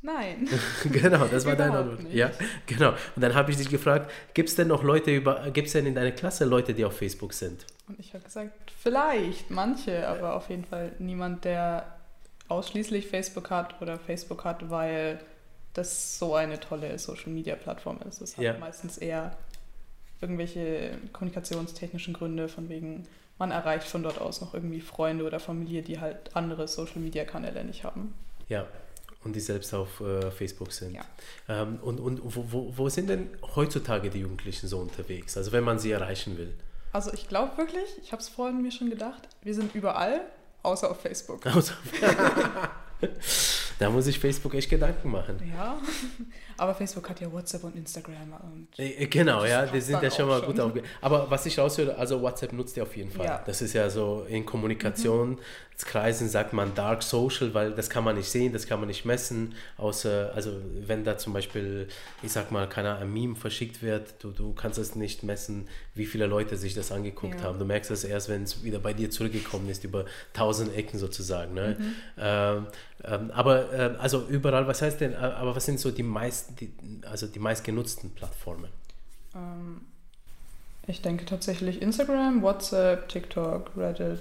Nein. 0.02 0.48
genau, 0.92 1.26
das 1.26 1.46
war 1.46 1.56
deine 1.56 1.78
Antwort. 1.78 2.12
Ja, 2.12 2.30
genau. 2.66 2.90
Und 2.90 3.22
dann 3.22 3.34
habe 3.34 3.50
ich 3.50 3.56
dich 3.56 3.70
gefragt, 3.70 4.10
gibt 4.34 4.50
es 4.50 4.54
denn 4.54 4.68
noch 4.68 4.82
Leute 4.82 5.10
über, 5.10 5.50
gibt 5.50 5.66
es 5.66 5.72
denn 5.72 5.86
in 5.86 5.94
deiner 5.94 6.12
Klasse 6.12 6.44
Leute, 6.44 6.74
die 6.74 6.84
auf 6.84 6.96
Facebook 6.96 7.32
sind? 7.32 7.64
Und 7.86 7.98
ich 8.00 8.14
habe 8.14 8.24
gesagt, 8.24 8.70
vielleicht 8.78 9.50
manche, 9.50 10.08
aber 10.08 10.34
auf 10.36 10.48
jeden 10.48 10.64
Fall 10.64 10.92
niemand, 10.98 11.44
der 11.44 11.86
ausschließlich 12.48 13.06
Facebook 13.06 13.50
hat 13.50 13.80
oder 13.82 13.98
Facebook 13.98 14.44
hat, 14.44 14.70
weil 14.70 15.20
das 15.74 16.18
so 16.18 16.34
eine 16.34 16.60
tolle 16.60 16.98
Social-Media-Plattform 16.98 18.00
ist. 18.08 18.20
Es 18.20 18.36
hat 18.36 18.44
Ja. 18.44 18.58
meistens 18.58 18.96
eher 18.98 19.36
irgendwelche 20.20 20.96
kommunikationstechnischen 21.12 22.14
Gründe, 22.14 22.48
von 22.48 22.68
wegen, 22.68 23.06
man 23.38 23.50
erreicht 23.50 23.88
von 23.88 24.02
dort 24.02 24.20
aus 24.20 24.40
noch 24.40 24.54
irgendwie 24.54 24.80
Freunde 24.80 25.24
oder 25.24 25.40
Familie, 25.40 25.82
die 25.82 26.00
halt 26.00 26.34
andere 26.34 26.68
Social-Media-Kanäle 26.68 27.64
nicht 27.64 27.84
haben. 27.84 28.14
Ja, 28.48 28.66
und 29.24 29.34
die 29.34 29.40
selbst 29.40 29.74
auf 29.74 30.00
äh, 30.00 30.30
Facebook 30.30 30.72
sind. 30.72 30.94
Ja. 30.94 31.04
Ähm, 31.48 31.78
und 31.82 31.98
und 31.98 32.20
wo, 32.24 32.44
wo, 32.50 32.72
wo 32.76 32.88
sind 32.88 33.08
denn 33.08 33.28
heutzutage 33.54 34.10
die 34.10 34.20
Jugendlichen 34.20 34.68
so 34.68 34.78
unterwegs? 34.78 35.36
Also 35.36 35.50
wenn 35.52 35.64
man 35.64 35.78
sie 35.78 35.90
erreichen 35.90 36.38
will. 36.38 36.54
Also 36.94 37.12
ich 37.12 37.26
glaube 37.26 37.58
wirklich, 37.58 37.98
ich 38.00 38.12
habe 38.12 38.22
es 38.22 38.28
vorhin 38.28 38.62
mir 38.62 38.70
schon 38.70 38.88
gedacht, 38.88 39.28
wir 39.42 39.52
sind 39.52 39.74
überall, 39.74 40.20
außer 40.62 40.88
auf 40.90 41.00
Facebook. 41.00 41.44
Also, 41.52 41.72
da 43.80 43.90
muss 43.90 44.06
ich 44.06 44.18
Facebook 44.18 44.54
echt 44.54 44.70
Gedanken 44.70 45.10
machen. 45.10 45.36
Ja, 45.54 45.76
aber 46.56 46.74
Facebook 46.74 47.10
hat 47.10 47.20
ja 47.20 47.30
WhatsApp 47.30 47.64
und 47.64 47.76
Instagram 47.76 48.32
und 48.44 48.68
Äh, 48.78 49.06
Genau, 49.08 49.44
ja, 49.44 49.66
die 49.66 49.80
sind 49.80 50.00
ja 50.02 50.10
schon 50.10 50.28
mal 50.28 50.40
gut 50.40 50.58
aufge... 50.60 50.84
Aber 51.02 51.28
was 51.28 51.44
ich 51.44 51.58
raushöre, 51.58 51.96
also 51.96 52.22
WhatsApp 52.22 52.52
nutzt 52.52 52.76
ihr 52.76 52.84
auf 52.84 52.96
jeden 52.96 53.10
Fall. 53.10 53.26
Ja. 53.26 53.42
Das 53.44 53.60
ist 53.60 53.72
ja 53.74 53.90
so 53.90 54.24
in 54.28 54.46
Kommunikation, 54.46 55.38
Kreisen 55.78 56.28
sagt 56.28 56.52
man 56.52 56.74
Dark 56.74 57.02
Social, 57.02 57.52
weil 57.52 57.72
das 57.72 57.90
kann 57.90 58.04
man 58.04 58.16
nicht 58.16 58.28
sehen, 58.28 58.52
das 58.52 58.66
kann 58.66 58.78
man 58.78 58.86
nicht 58.88 59.04
messen, 59.04 59.54
außer, 59.76 60.30
also 60.34 60.52
wenn 60.86 61.02
da 61.04 61.18
zum 61.18 61.32
Beispiel, 61.32 61.88
ich 62.22 62.30
sag 62.32 62.52
mal, 62.52 62.68
keiner 62.68 62.98
ein 62.98 63.12
Meme 63.12 63.34
verschickt 63.34 63.82
wird, 63.82 64.14
du, 64.22 64.30
du 64.30 64.52
kannst 64.52 64.78
es 64.78 64.94
nicht 64.94 65.24
messen, 65.24 65.68
wie 65.94 66.06
viele 66.06 66.26
Leute 66.26 66.56
sich 66.56 66.74
das 66.74 66.92
angeguckt 66.92 67.40
Ja. 67.40 67.46
haben. 67.46 67.58
Du 67.58 67.64
merkst 67.64 67.90
das 67.90 68.04
erst, 68.04 68.28
wenn 68.28 68.44
es 68.44 68.62
wieder 68.62 68.78
bei 68.78 68.92
dir 68.92 69.10
zurückgekommen 69.10 69.68
ist, 69.68 69.82
über 69.82 70.04
tausend 70.32 70.74
Ecken 70.76 70.98
sozusagen. 70.98 71.54
Ne? 71.54 71.76
Ähm, 72.18 72.66
ähm, 73.04 73.30
aber 73.32 73.72
ähm, 73.72 73.96
also 73.98 74.24
überall, 74.28 74.66
was 74.68 74.80
heißt 74.80 75.00
denn, 75.00 75.12
äh, 75.12 75.16
aber 75.16 75.56
was 75.56 75.64
sind 75.66 75.80
so 75.80 75.90
die 75.90 76.02
meisten, 76.04 76.54
die, 76.56 76.72
also 77.10 77.26
die 77.26 77.40
meistgenutzten 77.40 78.10
Plattformen? 78.10 78.68
ähm, 79.34 79.80
ich 80.86 81.00
denke 81.02 81.24
tatsächlich 81.24 81.80
Instagram, 81.82 82.42
WhatsApp, 82.42 83.08
TikTok, 83.08 83.70
Reddit 83.76 84.20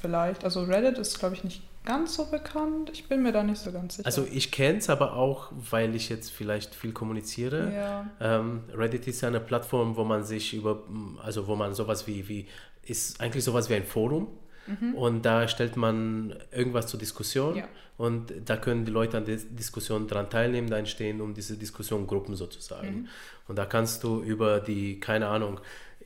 vielleicht. 0.00 0.44
Also 0.44 0.62
Reddit 0.64 0.98
ist, 0.98 1.18
glaube 1.18 1.34
ich, 1.34 1.44
nicht 1.44 1.62
ganz 1.84 2.14
so 2.16 2.26
bekannt. 2.26 2.90
Ich 2.92 3.08
bin 3.08 3.22
mir 3.22 3.32
da 3.32 3.42
nicht 3.42 3.60
so 3.60 3.72
ganz 3.72 3.96
sicher. 3.96 4.06
Also 4.06 4.26
ich 4.30 4.50
kenne 4.50 4.78
es 4.78 4.90
aber 4.90 5.14
auch, 5.14 5.50
weil 5.70 5.94
ich 5.94 6.08
jetzt 6.08 6.30
vielleicht 6.30 6.74
viel 6.74 6.92
kommuniziere. 6.92 7.72
ja, 7.72 8.06
Ähm, 8.20 8.64
Reddit 8.74 9.06
ist 9.06 9.20
ja 9.22 9.28
eine 9.28 9.40
Plattform, 9.40 9.96
wo 9.96 10.04
man 10.04 10.22
sich 10.24 10.54
über, 10.54 10.82
also 11.22 11.46
wo 11.46 11.56
man 11.56 11.74
sowas 11.74 12.06
wie, 12.06 12.28
wie 12.28 12.46
ist 12.84 13.20
eigentlich 13.20 13.44
sowas 13.44 13.68
wie 13.70 13.74
ein 13.74 13.84
Forum. 13.84 14.28
Und 14.96 15.24
da 15.24 15.48
stellt 15.48 15.78
man 15.78 16.34
irgendwas 16.52 16.88
zur 16.88 17.00
Diskussion 17.00 17.56
Ja. 17.56 17.64
und 17.96 18.34
da 18.44 18.58
können 18.58 18.84
die 18.84 18.92
Leute 18.92 19.16
an 19.16 19.24
der 19.24 19.36
Diskussion 19.38 20.06
dran 20.06 20.28
teilnehmen, 20.28 20.68
da 20.68 20.76
entstehen 20.76 21.22
um 21.22 21.32
diese 21.32 21.56
Diskussion 21.56 22.06
Gruppen 22.06 22.34
sozusagen. 22.36 23.08
Und 23.46 23.56
da 23.56 23.64
kannst 23.64 24.04
du 24.04 24.20
über 24.22 24.60
die, 24.60 25.00
keine 25.00 25.28
Ahnung, 25.28 25.58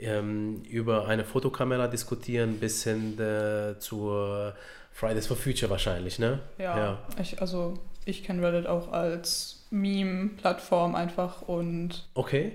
ähm, 0.02 0.62
über 0.68 1.06
eine 1.08 1.24
Fotokamera 1.24 1.88
diskutieren 1.88 2.58
bis 2.58 2.84
hin 2.84 3.18
äh, 3.18 3.78
zur 3.78 4.54
Fridays 4.92 5.26
for 5.26 5.36
Future 5.36 5.70
wahrscheinlich, 5.70 6.18
ne? 6.18 6.40
ja. 6.58 6.98
Ich, 7.20 7.40
also 7.40 7.74
ich 8.04 8.24
kenne 8.24 8.42
Reddit 8.42 8.66
auch 8.66 8.92
als 8.92 9.64
Meme-Plattform 9.70 10.94
einfach 10.94 11.42
und 11.42 12.06
Okay. 12.14 12.52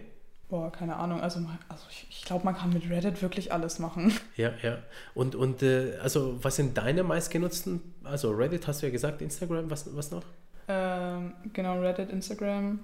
boah, 0.50 0.72
keine 0.72 0.98
Ahnung. 0.98 1.22
Also, 1.22 1.40
also 1.70 1.84
ich, 1.90 2.06
ich 2.10 2.22
glaube, 2.26 2.46
man 2.46 2.56
kann 2.56 2.72
mit 2.72 2.90
Reddit 2.90 3.22
wirklich 3.22 3.52
alles 3.52 3.80
machen. 3.80 4.14
Ja, 4.36 4.52
ja. 4.62 4.78
Und, 5.16 5.36
und 5.36 5.64
äh, 5.64 5.98
also 6.02 6.38
was 6.44 6.58
sind 6.58 6.78
deine 6.78 7.04
meistgenutzten? 7.04 7.82
Also 8.04 8.32
Reddit 8.32 8.68
hast 8.68 8.82
du 8.82 8.86
ja 8.88 8.92
gesagt, 8.92 9.22
Instagram, 9.22 9.70
was, 9.72 9.96
was 9.96 10.12
noch? 10.12 10.24
Ähm, 10.68 11.34
genau, 11.54 11.80
Reddit, 11.80 12.12
Instagram, 12.12 12.80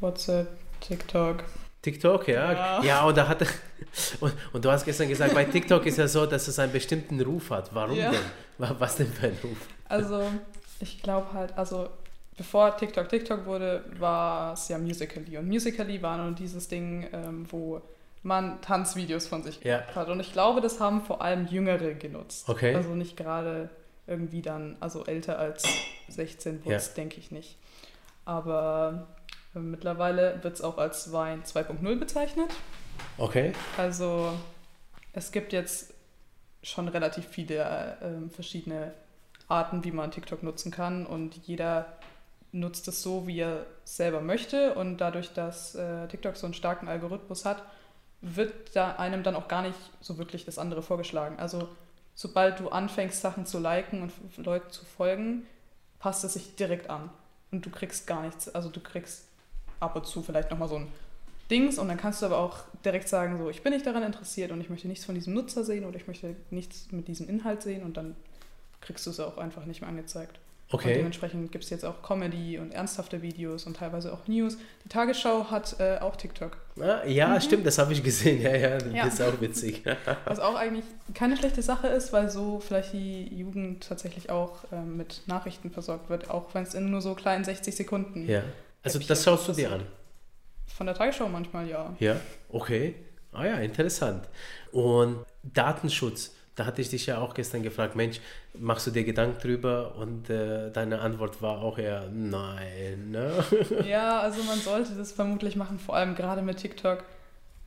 WhatsApp, 0.00 0.48
TikTok. 0.80 1.44
TikTok, 1.92 2.28
ja. 2.28 2.52
Ja. 2.52 2.82
Ja, 2.82 3.04
und 3.04 3.16
da 3.16 3.28
hat 3.28 3.42
und, 4.20 4.32
und 4.52 4.64
du 4.64 4.70
hast 4.70 4.84
gestern 4.84 5.08
gesagt, 5.08 5.34
bei 5.34 5.44
TikTok 5.44 5.86
ist 5.86 5.98
ja 5.98 6.08
so, 6.08 6.26
dass 6.26 6.48
es 6.48 6.58
einen 6.58 6.72
bestimmten 6.72 7.20
Ruf 7.20 7.50
hat. 7.50 7.72
Warum 7.74 7.96
Ja. 7.96 8.10
denn? 8.10 8.20
Wa- 8.58 8.74
Was 8.78 8.96
denn 8.96 9.06
für 9.12 9.26
ein 9.28 9.38
Ruf? 9.42 9.56
Also, 9.88 10.22
ich 10.80 11.00
glaube 11.02 11.32
halt, 11.32 11.56
also 11.56 11.88
bevor 12.36 12.76
TikTok 12.76 13.08
TikTok 13.08 13.46
wurde, 13.46 13.84
war 13.98 14.52
es 14.54 14.68
ja 14.68 14.78
Musical.ly. 14.78 15.38
Und 15.38 15.46
Musical.ly 15.48 16.02
war 16.02 16.16
nur 16.18 16.32
dieses 16.32 16.66
Ding, 16.68 17.06
ähm, 17.12 17.46
wo 17.50 17.80
man 18.22 18.60
Tanzvideos 18.60 19.28
von 19.28 19.42
sich 19.44 19.62
Ja. 19.62 19.78
gemacht 19.78 19.94
hat. 19.96 20.08
Und 20.08 20.18
ich 20.20 20.32
glaube, 20.32 20.60
das 20.60 20.80
haben 20.80 21.02
vor 21.02 21.22
allem 21.22 21.46
Jüngere 21.46 21.94
genutzt. 21.94 22.48
Okay. 22.48 22.74
Also 22.74 22.90
nicht 22.90 23.16
gerade 23.16 23.68
irgendwie 24.08 24.42
dann, 24.42 24.76
also 24.80 25.04
älter 25.04 25.38
als 25.38 25.62
16 26.08 26.64
wurde 26.64 26.74
es, 26.76 26.94
denke 26.94 27.18
ich 27.20 27.30
nicht. 27.30 27.56
Aber 28.24 29.06
mittlerweile 29.60 30.42
wird 30.42 30.54
es 30.54 30.62
auch 30.62 30.78
als 30.78 31.12
Wein 31.12 31.42
2.0 31.42 31.98
bezeichnet. 31.98 32.50
Okay. 33.18 33.52
Also 33.76 34.32
es 35.12 35.32
gibt 35.32 35.52
jetzt 35.52 35.94
schon 36.62 36.88
relativ 36.88 37.26
viele 37.26 37.56
äh, 37.56 38.06
ähm, 38.06 38.30
verschiedene 38.30 38.92
Arten, 39.48 39.84
wie 39.84 39.92
man 39.92 40.10
TikTok 40.10 40.42
nutzen 40.42 40.72
kann 40.72 41.06
und 41.06 41.36
jeder 41.46 41.86
nutzt 42.52 42.88
es 42.88 43.02
so, 43.02 43.26
wie 43.26 43.40
er 43.40 43.66
selber 43.84 44.20
möchte 44.20 44.74
und 44.74 44.98
dadurch, 44.98 45.32
dass 45.32 45.74
äh, 45.74 46.08
TikTok 46.08 46.36
so 46.36 46.46
einen 46.46 46.54
starken 46.54 46.88
Algorithmus 46.88 47.44
hat, 47.44 47.62
wird 48.20 48.74
da 48.74 48.96
einem 48.96 49.22
dann 49.22 49.36
auch 49.36 49.48
gar 49.48 49.62
nicht 49.62 49.78
so 50.00 50.18
wirklich 50.18 50.44
das 50.44 50.58
andere 50.58 50.82
vorgeschlagen. 50.82 51.38
Also 51.38 51.68
sobald 52.14 52.58
du 52.58 52.70
anfängst, 52.70 53.20
Sachen 53.20 53.46
zu 53.46 53.58
liken 53.58 54.02
und 54.02 54.44
Leuten 54.44 54.70
zu 54.70 54.84
folgen, 54.84 55.46
passt 55.98 56.24
es 56.24 56.32
sich 56.32 56.56
direkt 56.56 56.90
an 56.90 57.10
und 57.50 57.64
du 57.64 57.70
kriegst 57.70 58.06
gar 58.06 58.22
nichts. 58.22 58.48
Also 58.54 58.68
du 58.68 58.80
kriegst 58.80 59.25
ab 59.80 59.96
und 59.96 60.06
zu 60.06 60.22
vielleicht 60.22 60.50
nochmal 60.50 60.68
so 60.68 60.76
ein 60.76 60.88
Dings 61.50 61.78
und 61.78 61.88
dann 61.88 61.96
kannst 61.96 62.22
du 62.22 62.26
aber 62.26 62.38
auch 62.38 62.58
direkt 62.84 63.08
sagen, 63.08 63.38
so 63.38 63.48
ich 63.50 63.62
bin 63.62 63.72
nicht 63.72 63.86
daran 63.86 64.02
interessiert 64.02 64.50
und 64.50 64.60
ich 64.60 64.68
möchte 64.70 64.88
nichts 64.88 65.04
von 65.04 65.14
diesem 65.14 65.34
Nutzer 65.34 65.62
sehen 65.64 65.84
oder 65.84 65.96
ich 65.96 66.06
möchte 66.08 66.34
nichts 66.50 66.88
mit 66.90 67.06
diesem 67.08 67.28
Inhalt 67.28 67.62
sehen 67.62 67.82
und 67.84 67.96
dann 67.96 68.16
kriegst 68.80 69.06
du 69.06 69.10
es 69.10 69.20
auch 69.20 69.38
einfach 69.38 69.64
nicht 69.64 69.80
mehr 69.80 69.90
angezeigt. 69.90 70.38
Und 70.68 70.80
Okay. 70.80 70.94
dementsprechend 70.94 71.52
gibt 71.52 71.62
es 71.62 71.70
jetzt 71.70 71.84
auch 71.84 72.02
Comedy 72.02 72.58
und 72.58 72.72
ernsthafte 72.74 73.22
Videos 73.22 73.66
und 73.66 73.76
teilweise 73.76 74.12
auch 74.12 74.26
News. 74.26 74.58
Die 74.84 74.88
Tagesschau 74.88 75.48
hat 75.48 75.78
äh, 75.78 75.98
auch 76.00 76.16
TikTok. 76.16 76.56
Ah, 76.80 77.06
ja, 77.06 77.40
stimmt, 77.40 77.64
das 77.64 77.78
habe 77.78 77.92
ich 77.92 78.02
gesehen. 78.02 78.40
Ja, 78.42 78.56
ja, 78.56 78.70
das 78.78 78.84
Mhm. 78.86 78.94
Ja. 78.96 79.06
ist 79.06 79.22
auch 79.22 79.40
witzig. 79.40 79.84
Was 80.24 80.40
auch 80.40 80.56
eigentlich 80.56 80.84
keine 81.14 81.36
schlechte 81.36 81.62
Sache 81.62 81.86
ist, 81.86 82.12
weil 82.12 82.28
so 82.30 82.58
vielleicht 82.58 82.92
die 82.92 83.26
Jugend 83.38 83.86
tatsächlich 83.88 84.28
auch 84.30 84.64
ähm, 84.72 84.96
mit 84.96 85.22
Nachrichten 85.26 85.70
versorgt 85.70 86.10
wird, 86.10 86.30
auch 86.30 86.52
wenn 86.52 86.64
es 86.64 86.74
in 86.74 86.90
nur 86.90 87.00
so 87.00 87.14
kleinen 87.14 87.44
60 87.44 87.76
Sekunden. 87.76 88.28
ja. 88.28 88.42
Also 88.86 89.00
das 89.00 89.24
schaust 89.24 89.48
du 89.48 89.52
dir 89.52 89.72
an. 89.72 89.82
Von 90.66 90.86
der 90.86 90.94
Tagesschau 90.94 91.28
manchmal 91.28 91.68
ja. 91.68 91.94
Ja, 91.98 92.20
okay. 92.50 92.94
Ah 93.32 93.44
ja, 93.44 93.56
interessant. 93.56 94.28
Und 94.70 95.24
Datenschutz, 95.42 96.34
da 96.54 96.66
hatte 96.66 96.80
ich 96.80 96.88
dich 96.88 97.06
ja 97.06 97.18
auch 97.18 97.34
gestern 97.34 97.62
gefragt, 97.62 97.96
Mensch, 97.96 98.20
machst 98.54 98.86
du 98.86 98.90
dir 98.90 99.04
Gedanken 99.04 99.40
drüber? 99.40 99.96
Und 99.96 100.30
äh, 100.30 100.70
deine 100.70 101.00
Antwort 101.00 101.42
war 101.42 101.62
auch 101.62 101.78
eher 101.78 102.08
nein. 102.12 103.10
Ne? 103.10 103.32
Ja, 103.86 104.20
also 104.20 104.42
man 104.44 104.58
sollte 104.58 104.94
das 104.94 105.12
vermutlich 105.12 105.56
machen, 105.56 105.78
vor 105.78 105.96
allem 105.96 106.14
gerade 106.14 106.42
mit 106.42 106.58
TikTok, 106.58 107.04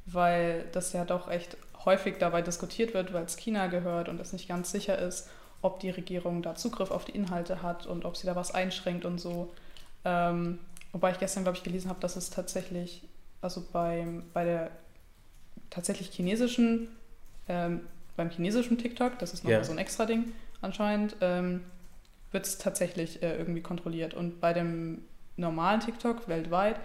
weil 0.06 0.66
das 0.72 0.94
ja 0.94 1.04
doch 1.04 1.30
echt 1.30 1.58
häufig 1.86 2.16
dabei 2.20 2.42
diskutiert 2.42 2.94
wird, 2.94 3.14
weil 3.14 3.26
es 3.26 3.36
China 3.36 3.68
gehört 3.68 4.10
und 4.10 4.20
es 4.20 4.34
nicht 4.34 4.48
ganz 4.48 4.72
sicher 4.72 4.98
ist, 4.98 5.30
ob 5.62 5.80
die 5.80 5.90
Regierung 5.90 6.42
da 6.42 6.56
Zugriff 6.56 6.92
auf 6.92 7.06
die 7.06 7.12
Inhalte 7.12 7.62
hat 7.62 7.86
und 7.86 8.06
ob 8.06 8.16
sie 8.16 8.26
da 8.26 8.36
was 8.36 8.54
einschränkt 8.54 9.06
und 9.06 9.20
so. 9.20 9.54
Ähm, 10.06 10.60
wobei 10.91 11.12
ich 11.12 11.19
gestern, 11.19 11.43
glaube 11.43 11.58
ich, 11.58 11.63
gelesen 11.63 11.89
habe, 11.89 11.99
dass 11.99 12.15
es 12.15 12.30
tatsächlich, 12.30 13.08
also 13.41 13.65
beim, 13.71 14.23
bei 14.34 14.43
der 14.43 14.71
tatsächlich 15.69 16.10
chinesischen, 16.10 16.88
ähm, 17.47 17.82
beim 18.15 18.30
chinesischen 18.30 18.78
TikTok, 18.78 19.17
das 19.19 19.34
ist 19.34 19.43
nochmal 19.43 19.60
Ja. 19.60 19.63
so 19.63 19.71
ein 19.71 19.78
extra 19.78 20.06
Ding 20.06 20.32
anscheinend, 20.62 21.15
ähm, 21.21 21.62
wird 22.32 22.45
es 22.45 22.58
tatsächlich 22.58 23.23
äh, 23.23 23.38
irgendwie 23.38 23.62
kontrolliert. 23.62 24.13
Und 24.13 24.39
bei 24.41 24.54
dem 24.54 25.04
normalen 25.38 25.80
TikTok 25.80 26.28
weltweit 26.28 26.80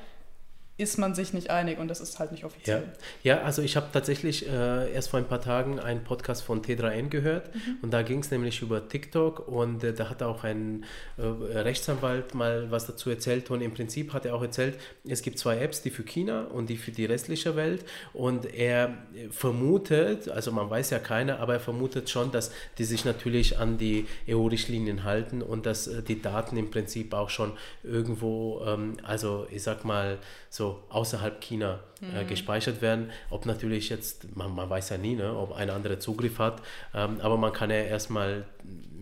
ist 0.77 0.99
man 0.99 1.15
sich 1.15 1.33
nicht 1.33 1.51
einig 1.51 1.79
und 1.79 1.87
das 1.87 2.01
ist 2.01 2.19
halt 2.19 2.33
nicht 2.33 2.45
offiziell. 2.45 2.83
Ja, 3.23 3.37
ja 3.37 3.43
also 3.43 3.63
ich 3.63 3.77
habe 3.77 3.87
tatsächlich 3.93 4.49
äh, 4.49 4.93
erst 4.93 5.11
vor 5.11 5.21
ein 5.21 5.27
paar 5.27 5.41
Tagen 5.41 5.79
einen 5.79 6.03
Podcast 6.03 6.43
von 6.43 6.63
T3N 6.63 7.11
gehört 7.11 7.55
mhm. 7.55 7.77
und 7.83 7.93
da 7.93 8.03
ging 8.03 8.19
es 8.19 8.33
nämlich 8.33 8.61
über 8.61 8.89
TikTok 8.89 9.47
und 9.47 9.85
äh, 9.85 9.93
da 9.93 10.11
hat 10.11 10.25
auch 10.25 10.43
ein 10.43 10.85
äh, 11.17 11.23
Rechtsanwalt 11.23 12.35
mal 12.35 12.73
was 12.73 12.87
dazu 12.87 13.09
erzählt 13.09 13.53
und 13.53 13.61
im 13.61 13.73
Prinzip 13.73 14.13
hat 14.13 14.27
er 14.27 14.35
auch 14.35 14.43
erzählt, 14.43 14.77
es 15.07 15.23
gibt 15.23 15.39
zwei 15.39 15.59
Apps, 15.59 15.81
die 15.83 15.91
für 15.91 16.03
China 16.03 16.47
und 16.47 16.69
die 16.69 16.77
für 16.77 16.91
die 16.91 17.05
restliche 17.05 17.55
Welt 17.55 17.85
und 18.13 18.53
er 18.53 18.95
vermutet, 19.31 20.29
also 20.29 20.51
man 20.51 20.69
weiß 20.69 20.91
ja 20.91 20.99
keiner, 20.99 21.39
aber 21.39 21.55
er 21.55 21.61
vermutet 21.61 22.11
schon, 22.11 22.33
dass 22.33 22.51
die 22.79 22.85
sich 22.85 23.05
natürlich 23.05 23.59
an 23.61 23.79
die 23.79 24.09
EU-Richtlinien 24.29 25.05
halten 25.05 25.41
und 25.41 25.67
dass 25.67 25.87
äh, 25.87 26.03
die 26.03 26.21
Daten 26.21 26.57
im 26.57 26.73
Prinzip 26.73 27.15
auch 27.15 27.31
schon 27.31 27.53
irgendwo, 27.85 28.61
ähm, 28.67 28.97
also 29.05 29.47
ich 29.53 29.63
sag 29.63 29.85
mal, 29.85 30.19
so 30.51 30.64
außerhalb 30.89 31.41
China 31.41 31.81
äh, 32.01 32.23
mhm. 32.23 32.29
gespeichert 32.29 32.83
werden. 32.83 33.11
Ob 33.31 33.47
natürlich 33.47 33.89
jetzt, 33.89 34.37
man, 34.37 34.55
man 34.55 34.69
weiß 34.69 34.91
ja 34.91 34.99
nie, 34.99 35.15
ne, 35.15 35.37
ob 35.37 35.53
ein 35.53 35.71
anderer 35.71 35.99
Zugriff 36.01 36.39
hat, 36.39 36.63
ähm, 36.95 37.21
aber 37.21 37.37
man 37.37 37.53
kann 37.53 37.71
ja 37.71 37.77
erstmal 37.77 38.45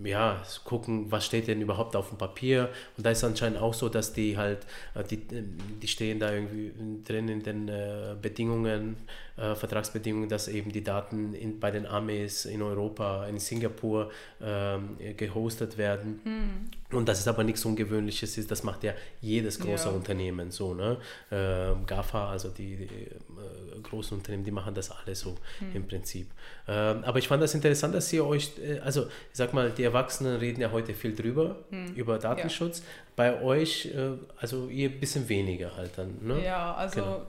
ja, 0.04 0.42
gucken, 0.64 1.10
was 1.10 1.26
steht 1.26 1.48
denn 1.48 1.60
überhaupt 1.60 1.96
auf 1.96 2.08
dem 2.08 2.18
Papier. 2.18 2.70
Und 2.96 3.06
da 3.06 3.10
ist 3.10 3.24
anscheinend 3.24 3.58
auch 3.58 3.74
so, 3.74 3.88
dass 3.88 4.12
die 4.12 4.36
halt, 4.36 4.66
äh, 4.94 5.04
die, 5.04 5.18
die 5.20 5.88
stehen 5.88 6.18
da 6.18 6.32
irgendwie 6.32 6.72
drin 7.04 7.28
in 7.28 7.42
den 7.42 7.68
äh, 7.68 8.14
Bedingungen, 8.20 8.96
äh, 9.36 9.54
Vertragsbedingungen, 9.54 10.28
dass 10.28 10.48
eben 10.48 10.72
die 10.72 10.84
Daten 10.84 11.34
in, 11.34 11.58
bei 11.58 11.70
den 11.70 11.86
Armees 11.86 12.44
in 12.44 12.62
Europa, 12.62 13.26
in 13.26 13.38
Singapur 13.38 14.10
ähm, 14.40 14.96
gehostet 15.16 15.78
werden. 15.78 16.20
Mhm. 16.24 16.96
Und 16.96 17.08
das 17.08 17.20
ist 17.20 17.28
aber 17.28 17.42
nichts 17.42 17.64
Ungewöhnliches, 17.64 18.36
ist, 18.36 18.50
das 18.50 18.62
macht 18.62 18.84
ja 18.84 18.92
jedes 19.20 19.58
große 19.58 19.88
ja. 19.88 19.94
Unternehmen 19.94 20.50
so. 20.50 20.74
Ne? 20.74 20.98
Ähm, 21.30 21.86
GAFA, 21.86 22.30
also 22.30 22.50
die, 22.50 22.76
die 22.76 22.84
äh, 22.84 23.80
großen 23.82 24.18
Unternehmen, 24.18 24.44
die 24.44 24.50
machen 24.50 24.74
das 24.74 24.90
alle 24.90 25.14
so 25.14 25.36
mhm. 25.60 25.76
im 25.76 25.88
Prinzip. 25.88 26.28
Ähm, 26.68 27.02
aber 27.04 27.18
ich 27.18 27.28
fand 27.28 27.42
das 27.42 27.54
interessant, 27.54 27.94
dass 27.94 28.12
ihr 28.12 28.26
euch, 28.26 28.52
äh, 28.62 28.80
also 28.80 29.04
ich 29.04 29.36
sag 29.36 29.54
mal, 29.54 29.70
die 29.70 29.84
Erwachsenen 29.84 30.36
reden 30.36 30.60
ja 30.60 30.70
heute 30.70 30.92
viel 30.94 31.14
drüber, 31.14 31.56
mhm. 31.70 31.94
über 31.94 32.18
Datenschutz. 32.18 32.80
Ja. 32.80 32.84
Bei 33.16 33.42
euch, 33.42 33.86
äh, 33.86 34.12
also 34.36 34.68
ihr 34.68 34.90
ein 34.90 35.00
bisschen 35.00 35.28
weniger 35.28 35.74
halt 35.76 35.92
dann. 35.96 36.18
Ne? 36.20 36.44
Ja, 36.44 36.74
also 36.74 37.00
genau. 37.00 37.22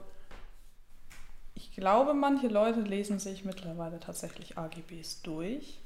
Ich 1.54 1.72
glaube, 1.72 2.14
manche 2.14 2.48
Leute 2.48 2.80
lesen 2.80 3.18
sich 3.18 3.44
mittlerweile 3.44 4.00
tatsächlich 4.00 4.58
AGBs 4.58 5.22
durch. 5.22 5.80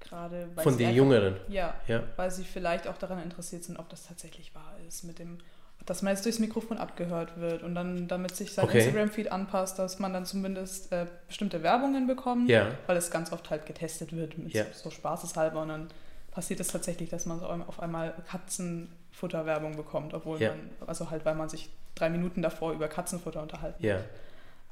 Gerade 0.00 0.48
Von 0.56 0.78
den 0.78 0.94
Jüngeren. 0.94 1.36
Ja, 1.48 1.74
ja, 1.86 2.04
weil 2.16 2.30
sie 2.30 2.44
vielleicht 2.44 2.86
auch 2.86 2.96
daran 2.98 3.22
interessiert 3.22 3.64
sind, 3.64 3.78
ob 3.78 3.88
das 3.88 4.06
tatsächlich 4.06 4.54
wahr 4.54 4.74
ist 4.86 5.04
mit 5.04 5.18
dem 5.18 5.38
dass 5.86 6.02
man 6.02 6.12
jetzt 6.12 6.24
durchs 6.24 6.38
Mikrofon 6.38 6.76
abgehört 6.76 7.40
wird 7.40 7.62
und 7.62 7.74
dann, 7.74 8.08
damit 8.08 8.36
sich 8.36 8.52
sein 8.52 8.66
okay. 8.66 8.78
Instagram-Feed 8.78 9.32
anpasst, 9.32 9.78
dass 9.78 9.98
man 9.98 10.12
dann 10.12 10.26
zumindest 10.26 10.92
äh, 10.92 11.06
bestimmte 11.26 11.62
Werbungen 11.62 12.06
bekommt, 12.06 12.50
ja. 12.50 12.72
weil 12.86 12.96
es 12.96 13.10
ganz 13.10 13.32
oft 13.32 13.48
halt 13.48 13.64
getestet 13.64 14.14
wird, 14.14 14.36
mit 14.36 14.52
ja. 14.52 14.64
so, 14.74 14.84
so 14.84 14.90
spaßeshalber 14.90 15.62
und 15.62 15.68
dann 15.68 15.88
passiert 16.30 16.60
es 16.60 16.68
tatsächlich, 16.68 17.08
dass 17.08 17.24
man 17.24 17.40
so 17.40 17.46
auf 17.46 17.80
einmal 17.80 18.14
Katzenfutterwerbung 18.30 19.76
bekommt, 19.76 20.12
obwohl 20.12 20.38
man, 20.38 20.70
also 20.86 21.10
halt, 21.10 21.24
weil 21.24 21.34
man 21.34 21.48
sich 21.48 21.70
drei 21.94 22.10
Minuten 22.10 22.42
davor 22.42 22.72
über 22.72 22.88
Katzenfutter 22.88 23.40
unterhalten 23.40 23.84
ja. 23.84 24.00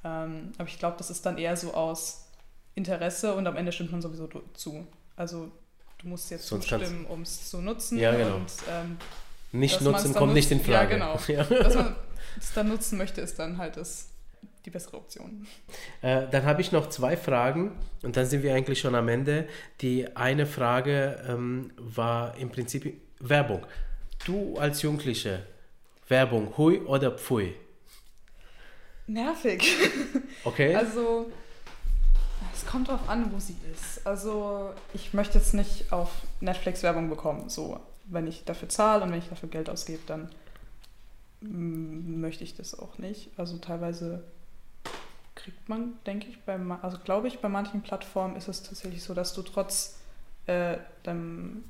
Ähm, 0.05 0.53
aber 0.59 0.69
ich 0.69 0.79
glaube, 0.79 0.97
das 0.99 1.11
ist 1.11 1.25
dann 1.27 1.39
eher 1.39 1.57
so 1.57 1.75
aus 1.75 2.29
Interesse 2.75 3.35
und 3.35 3.47
am 3.47 3.57
Ende 3.57 3.73
stimmt 3.73 3.93
man 3.93 4.03
sowieso 4.03 4.29
zu. 4.55 4.87
Also 5.17 5.51
du 5.99 6.09
musst 6.09 6.31
jetzt 6.31 6.47
Sonst 6.47 6.69
zustimmen, 6.69 7.07
um 7.07 7.23
es 7.23 7.49
zu 7.49 7.61
nutzen. 7.61 7.99
Ja, 7.99 8.15
genau. 8.15 8.37
Und 8.37 8.53
ähm, 8.71 8.99
nicht 9.53 9.81
nutzen 9.81 10.15
kommt 10.15 10.35
nicht 10.35 10.51
in 10.51 10.61
Frage. 10.61 10.99
Ja, 10.99 11.15
genau. 11.15 11.21
Ja. 11.29 11.45
Dass 11.45 11.75
man 11.75 11.97
es 12.39 12.53
dann 12.53 12.69
nutzen 12.69 12.99
möchte, 12.99 13.21
ist 13.21 13.39
dann 13.39 13.59
halt 13.59 13.77
das, 13.77 14.11
die 14.65 14.71
bessere 14.71 14.99
Option. 14.99 15.47
Äh, 16.03 16.27
dann 16.31 16.45
habe 16.45 16.61
ich 16.61 16.73
noch 16.73 16.89
zwei 16.91 17.17
Fragen 17.17 17.73
und 18.03 18.17
dann 18.17 18.27
sind 18.27 18.43
wir 18.43 18.55
eigentlich 18.55 18.81
schon 18.81 18.95
am 18.95 19.09
Ende. 19.09 19.49
Die 19.81 20.17
eine 20.17 20.47
Frage 20.47 21.25
ähm, 21.27 21.73
war 21.79 22.37
im 22.37 22.51
Prinzip 22.51 23.01
Werbung. 23.21 23.65
Du 24.27 24.57
als 24.59 24.83
Jugendliche, 24.83 25.45
Werbung, 26.09 26.57
hui 26.59 26.81
oder 26.81 27.13
pfui? 27.13 27.55
Nervig. 29.07 29.77
Okay. 30.45 30.77
Also, 30.77 31.27
es 32.55 32.65
kommt 32.67 32.89
darauf 32.89 33.09
an, 33.09 33.33
wo 33.33 33.41
sie 33.41 33.57
ist. 33.73 34.07
Also, 34.07 34.71
ich 34.95 35.13
möchte 35.13 35.39
jetzt 35.39 35.55
nicht 35.55 35.93
auf 35.93 36.11
Netflix 36.41 36.85
Werbung 36.85 37.09
bekommen, 37.09 37.49
so 37.49 37.81
wenn 38.05 38.29
ich 38.29 38.45
dafür 38.45 38.69
zahle 38.69 39.03
und 39.03 39.11
wenn 39.11 39.19
ich 39.19 39.29
dafür 39.29 39.49
Geld 39.49 39.69
ausgebe, 39.69 40.03
dann 40.07 40.31
möchte 41.41 42.45
ich 42.45 42.55
das 42.55 42.79
auch 42.79 42.99
nicht. 42.99 43.31
Also 43.37 43.59
teilweise 43.59 44.25
kriegt 45.35 45.69
man, 45.69 45.95
denke 46.07 46.29
ich, 46.29 46.41
bei, 46.43 46.59
also 46.83 46.99
glaube 46.99 47.29
ich, 47.29 47.41
bei 47.41 47.49
manchen 47.49 47.83
Plattformen 47.83 48.37
ist 48.37 48.49
es 48.49 48.63
tatsächlich 48.63 49.03
so, 49.03 49.15
dass 49.15 49.35
du 49.35 49.43
trotz 49.43 49.99
äh, 50.47 50.79
deinem 51.03 51.65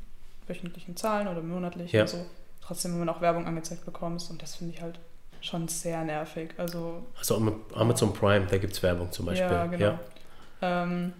wöchentlichen 0.47 0.97
Zahlen 0.97 1.29
oder 1.29 1.43
monatlich 1.43 1.93
ja. 1.93 2.07
so 2.07 2.25
trotzdem 2.61 2.95
immer 2.95 3.05
noch 3.05 3.21
Werbung 3.21 3.47
angezeigt 3.47 3.85
bekommst 3.85 4.31
und 4.31 4.43
das 4.43 4.55
finde 4.57 4.75
ich 4.75 4.83
halt 4.83 4.99
schon 5.47 5.69
sehr 5.69 6.03
nervig. 6.05 6.51
Also, 6.59 7.05
also 7.17 7.61
Amazon 7.75 8.13
Prime, 8.13 8.47
da 8.47 8.59
gibt 8.59 8.73
es 8.73 8.83
Werbung 8.83 9.11
zum 9.13 9.27
Beispiel. 9.27 9.47
Ja, 9.47 9.67
genau. 9.67 9.99
Ja. 10.61 10.83
Ähm, 10.83 11.13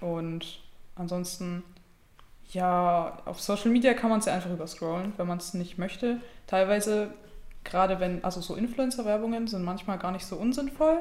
und 0.00 0.60
ansonsten 0.94 1.64
ja, 2.54 3.18
auf 3.24 3.40
Social 3.40 3.70
Media 3.70 3.94
kann 3.94 4.10
man 4.10 4.20
es 4.20 4.26
ja 4.26 4.34
einfach 4.34 4.50
überscrollen, 4.50 5.12
wenn 5.16 5.26
man 5.26 5.38
es 5.38 5.54
nicht 5.54 5.76
möchte. 5.76 6.20
Teilweise, 6.46 7.08
gerade 7.64 8.00
wenn, 8.00 8.22
also 8.22 8.40
so 8.40 8.54
Influencer-Werbungen 8.54 9.48
sind 9.48 9.64
manchmal 9.64 9.98
gar 9.98 10.12
nicht 10.12 10.24
so 10.24 10.36
unsinnvoll, 10.36 11.00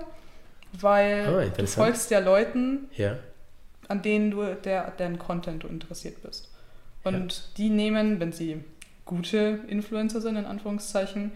weil 0.73 1.51
ah, 1.53 1.55
du 1.55 1.67
folgst 1.67 2.09
ja 2.09 2.19
Leuten, 2.19 2.89
ja. 2.95 3.17
an 3.87 4.01
denen 4.01 4.31
du, 4.31 4.55
der, 4.55 4.91
deren 4.91 5.19
Content 5.19 5.63
du 5.63 5.67
interessiert 5.67 6.23
bist. 6.23 6.49
Und 7.03 7.33
ja. 7.33 7.39
die 7.57 7.69
nehmen, 7.69 8.19
wenn 8.19 8.31
sie 8.31 8.63
gute 9.05 9.59
Influencer 9.67 10.21
sind, 10.21 10.37
in 10.37 10.45
Anführungszeichen, 10.45 11.33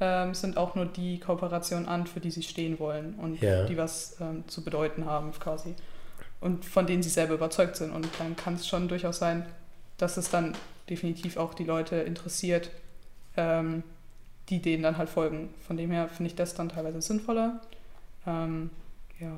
ähm, 0.00 0.34
sind 0.34 0.56
auch 0.56 0.74
nur 0.74 0.86
die 0.86 1.20
Kooperationen 1.20 1.86
an, 1.86 2.06
für 2.06 2.20
die 2.20 2.30
sie 2.30 2.42
stehen 2.42 2.78
wollen 2.78 3.14
und 3.14 3.40
ja. 3.40 3.64
die 3.64 3.76
was 3.76 4.16
ähm, 4.20 4.44
zu 4.48 4.64
bedeuten 4.64 5.04
haben 5.04 5.32
quasi. 5.32 5.74
Und 6.40 6.64
von 6.64 6.86
denen 6.86 7.02
sie 7.02 7.10
selber 7.10 7.34
überzeugt 7.34 7.76
sind. 7.76 7.92
Und 7.92 8.08
dann 8.18 8.34
kann 8.34 8.54
es 8.54 8.66
schon 8.66 8.88
durchaus 8.88 9.18
sein, 9.18 9.44
dass 9.98 10.16
es 10.16 10.30
dann 10.30 10.56
definitiv 10.88 11.36
auch 11.36 11.52
die 11.52 11.64
Leute 11.64 11.96
interessiert, 11.96 12.70
ähm, 13.36 13.82
die 14.48 14.62
denen 14.62 14.82
dann 14.82 14.96
halt 14.96 15.10
folgen. 15.10 15.52
Von 15.66 15.76
dem 15.76 15.90
her 15.90 16.08
finde 16.08 16.30
ich 16.30 16.34
das 16.34 16.54
dann 16.54 16.70
teilweise 16.70 17.02
sinnvoller. 17.02 17.60
Ähm, 18.26 18.70
ja. 19.18 19.32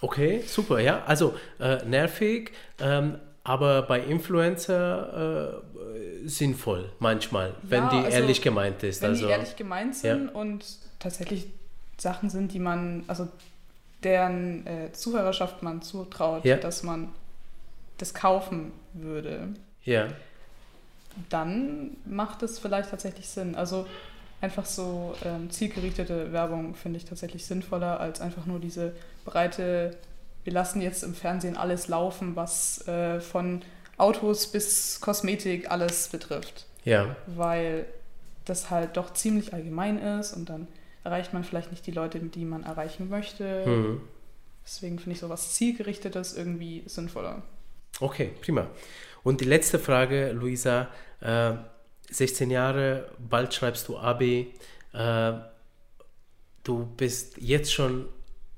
Okay, 0.00 0.42
super, 0.46 0.78
ja. 0.78 1.02
Also 1.06 1.34
äh, 1.58 1.84
nervig, 1.84 2.52
ähm, 2.80 3.18
aber 3.46 3.82
bei 3.82 4.00
Influencer 4.00 5.62
äh, 5.62 6.28
sinnvoll 6.28 6.90
manchmal, 6.98 7.54
wenn 7.62 7.84
ja, 7.84 7.90
die 7.90 7.96
also, 7.98 8.10
ehrlich 8.10 8.42
gemeint 8.42 8.82
ist. 8.82 9.02
Wenn 9.02 9.10
also, 9.10 9.26
die 9.26 9.30
ehrlich 9.30 9.54
gemeint 9.54 9.94
sind 9.94 10.26
ja. 10.26 10.32
und 10.32 10.64
tatsächlich 10.98 11.46
Sachen 11.96 12.28
sind, 12.28 12.52
die 12.52 12.58
man, 12.58 13.04
also 13.06 13.28
deren 14.02 14.66
äh, 14.66 14.92
Zuhörerschaft 14.92 15.62
man 15.62 15.80
zutraut, 15.80 16.44
ja. 16.44 16.56
dass 16.56 16.82
man 16.82 17.08
das 17.98 18.14
kaufen 18.14 18.72
würde, 18.94 19.48
ja. 19.84 20.08
dann 21.28 21.96
macht 22.04 22.42
es 22.42 22.58
vielleicht 22.58 22.90
tatsächlich 22.90 23.28
Sinn. 23.28 23.54
Also 23.54 23.86
einfach 24.40 24.66
so 24.66 25.14
ähm, 25.24 25.50
zielgerichtete 25.50 26.32
Werbung 26.32 26.74
finde 26.74 26.98
ich 26.98 27.04
tatsächlich 27.04 27.46
sinnvoller 27.46 28.00
als 28.00 28.20
einfach 28.20 28.44
nur 28.44 28.58
diese 28.58 28.92
breite, 29.24 29.96
wir 30.46 30.52
lassen 30.52 30.80
jetzt 30.80 31.02
im 31.02 31.12
Fernsehen 31.12 31.56
alles 31.56 31.88
laufen, 31.88 32.36
was 32.36 32.86
äh, 32.86 33.20
von 33.20 33.62
Autos 33.96 34.46
bis 34.46 35.00
Kosmetik 35.00 35.70
alles 35.70 36.08
betrifft. 36.08 36.66
Ja. 36.84 37.16
Weil 37.26 37.86
das 38.44 38.70
halt 38.70 38.96
doch 38.96 39.12
ziemlich 39.12 39.52
allgemein 39.52 39.98
ist 39.98 40.32
und 40.34 40.48
dann 40.48 40.68
erreicht 41.02 41.32
man 41.32 41.42
vielleicht 41.42 41.72
nicht 41.72 41.84
die 41.84 41.90
Leute, 41.90 42.20
die 42.20 42.44
man 42.44 42.62
erreichen 42.62 43.08
möchte. 43.08 43.66
Mhm. 43.66 44.02
Deswegen 44.64 45.00
finde 45.00 45.14
ich 45.14 45.20
sowas 45.20 45.54
zielgerichtetes 45.54 46.36
irgendwie 46.36 46.84
sinnvoller. 46.86 47.42
Okay, 47.98 48.30
prima. 48.40 48.68
Und 49.24 49.40
die 49.40 49.46
letzte 49.46 49.80
Frage, 49.80 50.30
Luisa. 50.30 50.88
Äh, 51.20 51.54
16 52.08 52.52
Jahre, 52.52 53.10
bald 53.18 53.52
schreibst 53.52 53.88
du 53.88 53.98
AB. 53.98 54.22
Äh, 54.22 55.32
du 56.62 56.86
bist 56.96 57.36
jetzt 57.38 57.72
schon 57.72 58.06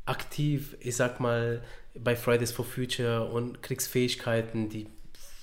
aktiv, 0.08 0.76
ich 0.80 0.96
sag 0.96 1.20
mal, 1.20 1.62
bei 1.94 2.16
Fridays 2.16 2.52
for 2.52 2.64
Future 2.64 3.24
und 3.24 3.62
kriegst 3.62 3.88
Fähigkeiten, 3.88 4.68
die 4.68 4.86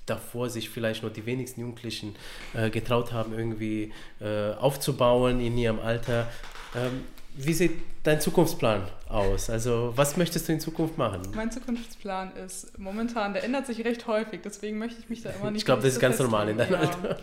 davor 0.06 0.50
sich 0.50 0.70
vielleicht 0.70 1.02
nur 1.02 1.12
die 1.12 1.26
wenigsten 1.26 1.62
Jugendlichen 1.62 2.16
äh, 2.54 2.70
getraut 2.70 3.12
haben, 3.12 3.34
irgendwie 3.34 3.92
äh, 4.22 4.52
aufzubauen 4.54 5.40
in 5.40 5.58
ihrem 5.58 5.80
Alter. 5.80 6.28
Ähm, 6.76 7.04
wie 7.38 7.54
sieht 7.54 7.82
dein 8.04 8.22
Zukunftsplan 8.22 8.88
aus? 9.10 9.50
Also, 9.50 9.94
was 9.96 10.16
möchtest 10.16 10.48
du 10.48 10.54
in 10.54 10.60
Zukunft 10.60 10.98
machen? 10.98 11.22
Mein 11.34 11.52
Zukunftsplan 11.52 12.34
ist 12.38 12.78
momentan, 12.78 13.34
der 13.34 13.44
ändert 13.44 13.66
sich 13.66 13.84
recht 13.84 14.08
häufig, 14.08 14.42
deswegen 14.44 14.78
möchte 14.78 15.00
ich 15.00 15.10
mich 15.10 15.22
da 15.22 15.32
immer 15.32 15.52
nicht. 15.52 15.62
Ich 15.62 15.66
glaube, 15.66 15.82
das 15.82 15.94
ist 15.94 16.00
ganz 16.00 16.20
normal 16.20 16.50
in 16.50 16.58
deinem 16.58 16.76
Alter. 16.76 17.18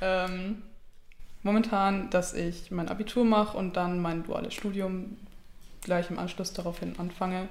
Ähm, 0.00 0.62
momentan, 1.42 2.08
dass 2.10 2.34
ich 2.34 2.70
mein 2.70 2.88
Abitur 2.88 3.24
mache 3.24 3.56
und 3.56 3.76
dann 3.76 4.00
mein 4.00 4.22
duales 4.22 4.54
Studium 4.54 5.16
gleich 5.82 6.10
im 6.10 6.18
Anschluss 6.18 6.52
daraufhin 6.52 6.98
anfange. 6.98 7.48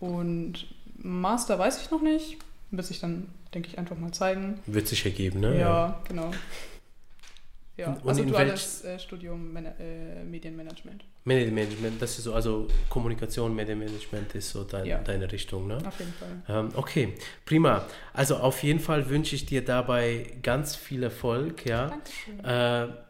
Und 0.00 0.66
Master 0.96 1.58
weiß 1.58 1.82
ich 1.82 1.90
noch 1.90 2.02
nicht, 2.02 2.38
bis 2.70 2.90
ich 2.90 3.00
dann, 3.00 3.28
denke 3.54 3.68
ich, 3.68 3.78
einfach 3.78 3.96
mal 3.96 4.12
zeigen. 4.12 4.60
Wird 4.66 4.88
sich 4.88 5.04
ergeben, 5.04 5.40
ne? 5.40 5.58
Ja, 5.58 6.00
genau. 6.06 6.30
Ja, 7.76 7.92
und 7.92 8.08
also 8.08 8.24
duales 8.24 8.84
äh, 8.84 8.98
Studium 8.98 9.52
Man 9.52 9.66
äh, 9.66 10.24
Medienmanagement. 10.24 11.04
Medienmanagement, 11.24 12.02
das 12.02 12.18
ist 12.18 12.24
so, 12.24 12.34
also 12.34 12.66
Kommunikation, 12.88 13.54
Medienmanagement 13.54 14.34
ist 14.34 14.50
so 14.50 14.64
dein, 14.64 14.84
ja. 14.84 14.98
deine 14.98 15.30
Richtung, 15.30 15.68
ne? 15.68 15.78
Auf 15.86 15.96
jeden 16.00 16.12
Fall. 16.12 16.42
Ähm, 16.48 16.70
okay, 16.74 17.14
prima. 17.44 17.84
Also 18.12 18.38
auf 18.38 18.64
jeden 18.64 18.80
Fall 18.80 19.08
wünsche 19.08 19.36
ich 19.36 19.46
dir 19.46 19.64
dabei 19.64 20.26
ganz 20.42 20.74
viel 20.74 21.04
Erfolg, 21.04 21.66
ja. 21.66 21.86
Dankeschön. 21.86 22.44
Äh, 22.44 23.07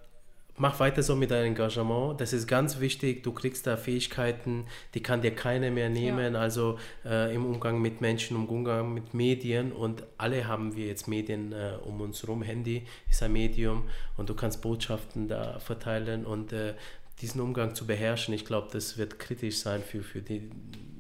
mach 0.58 0.80
weiter 0.80 1.02
so 1.02 1.16
mit 1.16 1.30
deinem 1.30 1.48
Engagement. 1.48 2.20
Das 2.20 2.32
ist 2.32 2.46
ganz 2.46 2.80
wichtig. 2.80 3.22
Du 3.22 3.32
kriegst 3.32 3.66
da 3.66 3.76
Fähigkeiten, 3.76 4.66
die 4.94 5.02
kann 5.02 5.22
dir 5.22 5.34
keiner 5.34 5.70
mehr 5.70 5.88
nehmen. 5.88 6.34
Ja. 6.34 6.40
Also 6.40 6.78
äh, 7.04 7.34
im 7.34 7.46
Umgang 7.46 7.80
mit 7.80 8.00
Menschen, 8.00 8.36
im 8.36 8.46
Umgang 8.46 8.92
mit 8.92 9.14
Medien. 9.14 9.72
Und 9.72 10.04
alle 10.16 10.46
haben 10.46 10.76
wir 10.76 10.86
jetzt 10.86 11.08
Medien 11.08 11.52
äh, 11.52 11.72
um 11.84 12.00
uns 12.00 12.22
herum. 12.22 12.42
Handy 12.42 12.82
ist 13.10 13.22
ein 13.22 13.32
Medium 13.32 13.84
und 14.16 14.28
du 14.28 14.34
kannst 14.34 14.62
Botschaften 14.62 15.28
da 15.28 15.58
verteilen 15.58 16.26
und 16.26 16.52
äh, 16.52 16.74
diesen 17.20 17.40
Umgang 17.40 17.74
zu 17.74 17.86
beherrschen. 17.86 18.34
Ich 18.34 18.44
glaube, 18.44 18.68
das 18.72 18.98
wird 18.98 19.18
kritisch 19.18 19.58
sein 19.58 19.82
für, 19.82 20.02
für 20.02 20.22
die 20.22 20.50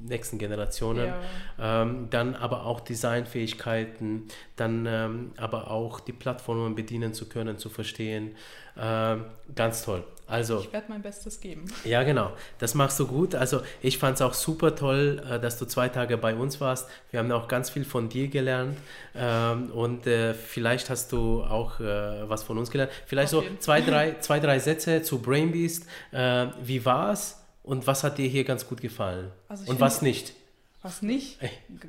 nächsten 0.02 0.38
Generationen. 0.38 1.12
Ja. 1.58 1.82
Ähm, 1.82 2.08
dann 2.10 2.34
aber 2.34 2.64
auch 2.64 2.80
Designfähigkeiten, 2.80 4.24
dann 4.56 4.86
ähm, 4.86 5.32
aber 5.36 5.70
auch 5.70 6.00
die 6.00 6.12
Plattformen 6.12 6.74
bedienen 6.74 7.14
zu 7.14 7.28
können, 7.28 7.58
zu 7.58 7.68
verstehen. 7.68 8.34
Ähm, 8.76 9.24
ganz 9.54 9.82
toll. 9.82 10.04
Also, 10.28 10.60
ich 10.60 10.72
werde 10.74 10.86
mein 10.90 11.00
Bestes 11.00 11.40
geben. 11.40 11.64
Ja, 11.84 12.02
genau. 12.02 12.32
Das 12.58 12.74
machst 12.74 13.00
du 13.00 13.06
gut. 13.06 13.34
Also 13.34 13.62
ich 13.80 13.96
fand 13.96 14.16
es 14.16 14.22
auch 14.22 14.34
super 14.34 14.76
toll, 14.76 15.22
äh, 15.28 15.40
dass 15.40 15.58
du 15.58 15.64
zwei 15.64 15.88
Tage 15.88 16.18
bei 16.18 16.34
uns 16.34 16.60
warst. 16.60 16.86
Wir 17.10 17.20
haben 17.20 17.32
auch 17.32 17.48
ganz 17.48 17.70
viel 17.70 17.86
von 17.86 18.10
dir 18.10 18.28
gelernt. 18.28 18.76
Ähm, 19.14 19.70
und 19.70 20.06
äh, 20.06 20.34
vielleicht 20.34 20.90
hast 20.90 21.12
du 21.12 21.42
auch 21.42 21.80
äh, 21.80 22.28
was 22.28 22.42
von 22.42 22.58
uns 22.58 22.70
gelernt. 22.70 22.92
Vielleicht 23.06 23.32
Auf 23.32 23.42
so 23.42 23.56
zwei 23.58 23.80
drei, 23.80 24.16
zwei, 24.20 24.38
drei 24.38 24.58
Sätze 24.58 25.00
zu 25.00 25.20
Brainbeast. 25.20 25.86
Äh, 26.12 26.48
wie 26.62 26.84
war 26.84 27.12
es? 27.12 27.38
Und 27.62 27.86
was 27.86 28.04
hat 28.04 28.18
dir 28.18 28.28
hier 28.28 28.44
ganz 28.44 28.66
gut 28.66 28.82
gefallen? 28.82 29.30
Also 29.48 29.70
und 29.70 29.80
was 29.80 30.02
nicht? 30.02 30.34
Was 30.82 31.00
nicht? 31.00 31.38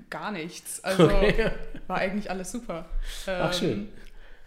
Gar 0.10 0.32
nichts. 0.32 0.82
Also 0.84 1.06
okay. 1.06 1.52
war 1.88 1.97
eigentlich 1.97 2.32
alles 2.32 2.54
super. 2.54 2.86
Ähm, 3.28 3.41
Ach 3.41 3.54
schön. 3.54 3.89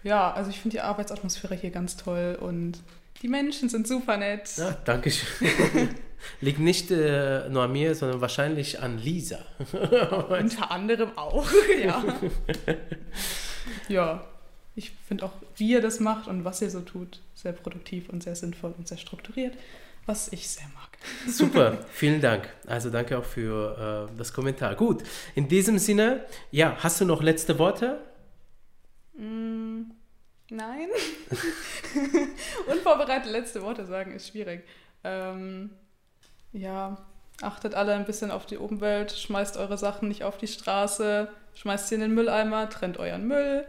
Ja, 0.03 0.33
also 0.33 0.51
ich 0.51 0.61
finde 0.61 0.77
die 0.77 0.81
Arbeitsatmosphäre 0.81 1.55
hier 1.55 1.71
ganz 1.71 1.97
toll 1.97 2.37
und 2.41 2.79
die 3.21 3.29
Menschen 3.29 3.69
sind 3.69 3.87
super 3.87 4.17
nett. 4.17 4.51
Ja, 4.57 4.77
danke 4.85 5.11
schön. 5.11 5.49
Liegt 6.41 6.61
nicht 6.61 6.91
äh, 6.91 7.49
nur 7.49 7.65
an 7.65 7.73
mir, 7.73 7.95
sondern 7.95 8.21
wahrscheinlich 8.21 8.81
an 8.81 8.99
Lisa. 8.99 9.39
Unter 10.29 10.71
anderem 10.71 11.17
auch, 11.17 11.47
ja. 11.83 12.05
ja, 13.89 14.25
ich 14.75 14.93
finde 15.07 15.25
auch, 15.25 15.33
wie 15.57 15.71
ihr 15.71 15.81
das 15.81 16.01
macht 16.01 16.29
und 16.29 16.45
was 16.45 16.63
ihr 16.63 16.71
so 16.71 16.81
tut, 16.81 17.21
sehr 17.35 17.53
produktiv 17.53 18.09
und 18.09 18.23
sehr 18.23 18.37
sinnvoll 18.37 18.75
und 18.77 18.89
sehr 18.89 18.99
strukturiert, 18.99 19.55
was 20.07 20.33
ich 20.33 20.49
sehr 20.49 20.67
mag. 20.75 20.99
Super, 21.29 21.79
vielen 21.93 22.21
Dank. 22.21 22.49
Also 22.67 22.91
danke 22.91 23.19
auch 23.19 23.25
für 23.25 24.09
äh, 24.13 24.17
das 24.17 24.33
Kommentar. 24.33 24.75
Gut, 24.77 25.03
in 25.35 25.49
diesem 25.49 25.79
Sinne, 25.79 26.25
ja, 26.51 26.77
hast 26.79 27.01
du 27.01 27.05
noch 27.05 27.23
letzte 27.23 27.59
Worte? 27.59 28.01
Mm, 29.17 29.83
nein. 30.53 30.89
Unvorbereitet 32.67 33.31
letzte 33.31 33.63
Worte 33.63 33.87
sagen 33.87 34.13
ist 34.13 34.29
schwierig. 34.29 34.65
Ähm, 35.05 35.71
ja, 36.53 36.99
achtet 37.41 37.75
alle 37.75 37.95
ein 37.95 38.05
bisschen 38.05 38.31
auf 38.31 38.47
die 38.47 38.57
Umwelt, 38.57 39.13
schmeißt 39.13 39.57
eure 39.57 39.79
Sachen 39.79 40.09
nicht 40.09 40.25
auf 40.25 40.39
die 40.39 40.47
Straße, 40.47 41.29
schmeißt 41.55 41.89
sie 41.89 41.97
in 41.97 42.03
den 42.03 42.15
Mülleimer, 42.15 42.69
trennt 42.69 42.99
euren 42.99 43.27
Müll, 43.27 43.67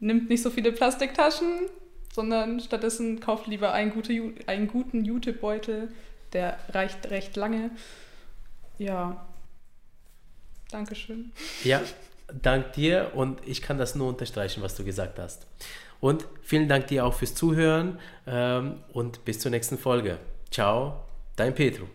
nimmt 0.00 0.28
nicht 0.28 0.42
so 0.42 0.50
viele 0.50 0.72
Plastiktaschen, 0.72 1.68
sondern 2.12 2.60
stattdessen 2.60 3.20
kauft 3.20 3.46
lieber 3.46 3.72
einen, 3.72 3.92
gute, 3.92 4.34
einen 4.46 4.68
guten 4.68 5.04
Jute-Beutel, 5.04 5.92
der 6.32 6.58
reicht 6.70 7.10
recht 7.10 7.36
lange. 7.36 7.70
Ja, 8.78 9.26
Dankeschön. 10.74 11.32
Ja, 11.62 11.80
dank 12.32 12.72
dir 12.72 13.12
und 13.14 13.40
ich 13.46 13.62
kann 13.62 13.78
das 13.78 13.94
nur 13.94 14.08
unterstreichen, 14.08 14.62
was 14.62 14.74
du 14.74 14.84
gesagt 14.84 15.18
hast. 15.18 15.46
Und 16.00 16.26
vielen 16.42 16.68
Dank 16.68 16.86
dir 16.88 17.06
auch 17.06 17.14
fürs 17.14 17.34
Zuhören 17.34 17.98
ähm, 18.26 18.80
und 18.92 19.24
bis 19.24 19.40
zur 19.40 19.50
nächsten 19.50 19.78
Folge. 19.78 20.18
Ciao, 20.50 21.04
dein 21.36 21.54
Petro. 21.54 21.86